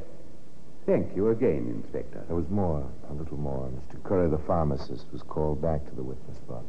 Thank 0.86 1.14
you 1.16 1.30
again, 1.30 1.82
Inspector. 1.82 2.24
There 2.28 2.36
was 2.36 2.48
more, 2.48 2.88
a 3.10 3.12
little 3.12 3.36
more. 3.36 3.68
Mr. 3.68 4.02
Curry, 4.04 4.30
the 4.30 4.38
pharmacist, 4.38 5.06
was 5.12 5.22
called 5.22 5.60
back 5.60 5.84
to 5.88 5.94
the 5.94 6.02
witness 6.02 6.38
box. 6.48 6.64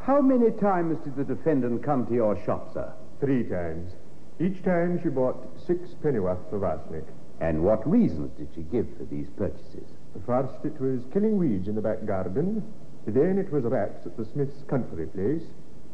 How 0.00 0.20
many 0.20 0.50
times 0.52 0.98
did 1.02 1.16
the 1.16 1.24
defendant 1.24 1.82
come 1.82 2.06
to 2.06 2.14
your 2.14 2.36
shop, 2.44 2.74
sir? 2.74 2.92
Three 3.20 3.44
times. 3.44 3.92
Each 4.38 4.62
time 4.62 5.00
she 5.02 5.08
bought 5.08 5.42
six 5.66 5.90
pennyworths 6.02 6.52
of 6.52 6.62
arsenic. 6.62 7.04
And 7.40 7.64
what 7.64 7.88
reasons 7.88 8.30
did 8.38 8.48
she 8.54 8.62
give 8.62 8.86
for 8.96 9.04
these 9.04 9.28
purchases? 9.36 9.88
First, 10.26 10.64
it 10.64 10.78
was 10.80 11.02
killing 11.12 11.38
weeds 11.38 11.66
in 11.66 11.74
the 11.74 11.80
back 11.80 12.04
garden. 12.04 12.62
Then 13.06 13.38
it 13.38 13.50
was 13.50 13.64
rats 13.64 14.06
at 14.06 14.16
the 14.16 14.24
Smith's 14.26 14.62
country 14.68 15.06
place. 15.06 15.42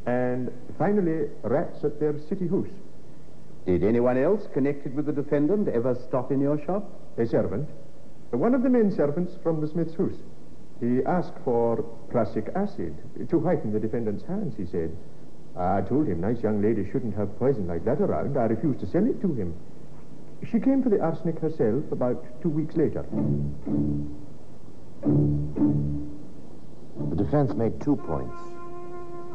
And 0.06 0.50
finally, 0.76 1.28
rats 1.42 1.84
at 1.84 2.00
their 2.00 2.18
city 2.28 2.48
house. 2.48 2.66
Did 3.66 3.84
anyone 3.84 4.16
else 4.16 4.46
connected 4.52 4.94
with 4.94 5.06
the 5.06 5.12
defendant 5.12 5.68
ever 5.68 5.94
stop 5.94 6.32
in 6.32 6.40
your 6.40 6.58
shop? 6.64 6.90
A 7.18 7.26
servant. 7.26 7.68
One 8.30 8.54
of 8.54 8.62
the 8.62 8.70
men 8.70 8.90
servants 8.90 9.34
from 9.42 9.60
the 9.60 9.68
Smith's 9.68 9.94
house. 9.96 10.16
He 10.80 11.04
asked 11.04 11.34
for 11.44 11.82
prussic 12.10 12.50
acid 12.54 12.96
to 13.28 13.38
whiten 13.38 13.72
the 13.72 13.80
defendant's 13.80 14.24
hands, 14.24 14.56
he 14.56 14.64
said. 14.64 14.96
I 15.56 15.82
told 15.82 16.06
him 16.06 16.20
nice 16.20 16.40
young 16.40 16.62
ladies 16.62 16.88
shouldn't 16.90 17.16
have 17.16 17.38
poison 17.38 17.66
like 17.66 17.84
that 17.84 18.00
around. 18.00 18.38
I 18.38 18.44
refused 18.44 18.80
to 18.80 18.86
sell 18.86 19.06
it 19.06 19.20
to 19.20 19.34
him. 19.34 19.54
She 20.50 20.58
came 20.58 20.82
for 20.82 20.88
the 20.88 21.00
arsenic 21.00 21.38
herself 21.40 21.84
about 21.92 22.24
two 22.40 22.48
weeks 22.48 22.76
later. 22.76 23.04
The 27.10 27.16
defense 27.16 27.52
made 27.54 27.80
two 27.80 27.96
points 27.96 28.40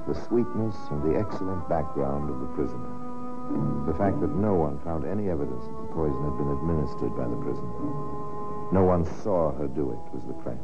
the 0.07 0.13
sweetness 0.27 0.75
and 0.91 1.03
the 1.03 1.19
excellent 1.19 1.67
background 1.67 2.29
of 2.29 2.39
the 2.39 2.45
prisoner. 2.53 3.04
The 3.85 3.93
fact 3.93 4.19
that 4.21 4.35
no 4.35 4.53
one 4.53 4.79
found 4.79 5.05
any 5.05 5.29
evidence 5.29 5.63
that 5.63 5.77
the 5.81 5.93
poison 5.93 6.23
had 6.23 6.37
been 6.37 6.51
administered 6.51 7.15
by 7.15 7.27
the 7.27 7.37
prisoner. 7.37 7.73
No 8.71 8.83
one 8.83 9.05
saw 9.21 9.51
her 9.53 9.67
do 9.67 9.91
it 9.91 10.13
was 10.13 10.23
the 10.27 10.33
claim. 10.41 10.59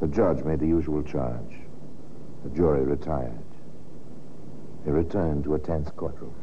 The 0.00 0.08
judge 0.08 0.44
made 0.44 0.60
the 0.60 0.66
usual 0.66 1.02
charge. 1.02 1.56
The 2.44 2.50
jury 2.50 2.84
retired. 2.84 3.42
They 4.84 4.92
returned 4.92 5.44
to 5.44 5.54
a 5.54 5.58
tense 5.58 5.90
courtroom. 5.96 6.34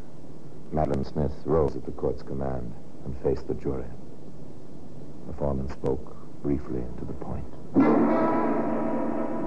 Madeleine 0.71 1.05
Smith 1.05 1.31
rose 1.45 1.75
at 1.75 1.85
the 1.85 1.91
court's 1.91 2.21
command 2.21 2.73
and 3.05 3.15
faced 3.23 3.47
the 3.47 3.53
jury. 3.53 3.87
The 5.27 5.33
foreman 5.33 5.69
spoke 5.69 6.17
briefly 6.43 6.81
and 6.81 6.97
to 6.99 7.05
the 7.05 7.13
point. 7.13 7.45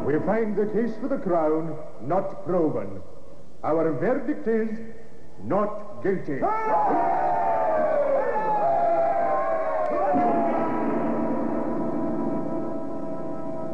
We 0.06 0.18
find 0.24 0.56
the 0.56 0.66
case 0.72 0.96
for 1.00 1.08
the 1.08 1.18
Crown 1.18 1.76
not 2.00 2.46
proven. 2.46 3.02
Our 3.62 3.92
verdict 3.92 4.48
is 4.48 4.70
not 5.44 6.02
guilty. 6.02 6.40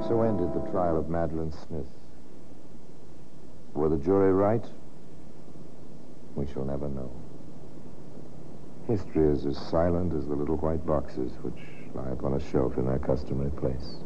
So 0.09 0.23
ended 0.23 0.53
the 0.53 0.71
trial 0.71 0.99
of 0.99 1.09
Madeleine 1.09 1.53
Smith. 1.67 1.87
Were 3.73 3.89
the 3.89 3.97
jury 3.97 4.33
right? 4.33 4.65
We 6.35 6.47
shall 6.53 6.65
never 6.65 6.89
know. 6.89 7.11
History 8.87 9.29
is 9.33 9.47
as 9.47 9.57
silent 9.57 10.13
as 10.13 10.27
the 10.27 10.35
little 10.35 10.57
white 10.57 10.85
boxes 10.85 11.33
which 11.43 11.59
lie 11.95 12.11
upon 12.11 12.35
a 12.35 12.51
shelf 12.51 12.77
in 12.77 12.87
their 12.87 12.99
customary 12.99 13.51
place 13.51 13.97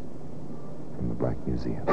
in 1.00 1.08
the 1.08 1.14
Black 1.14 1.36
Museum. 1.46 1.84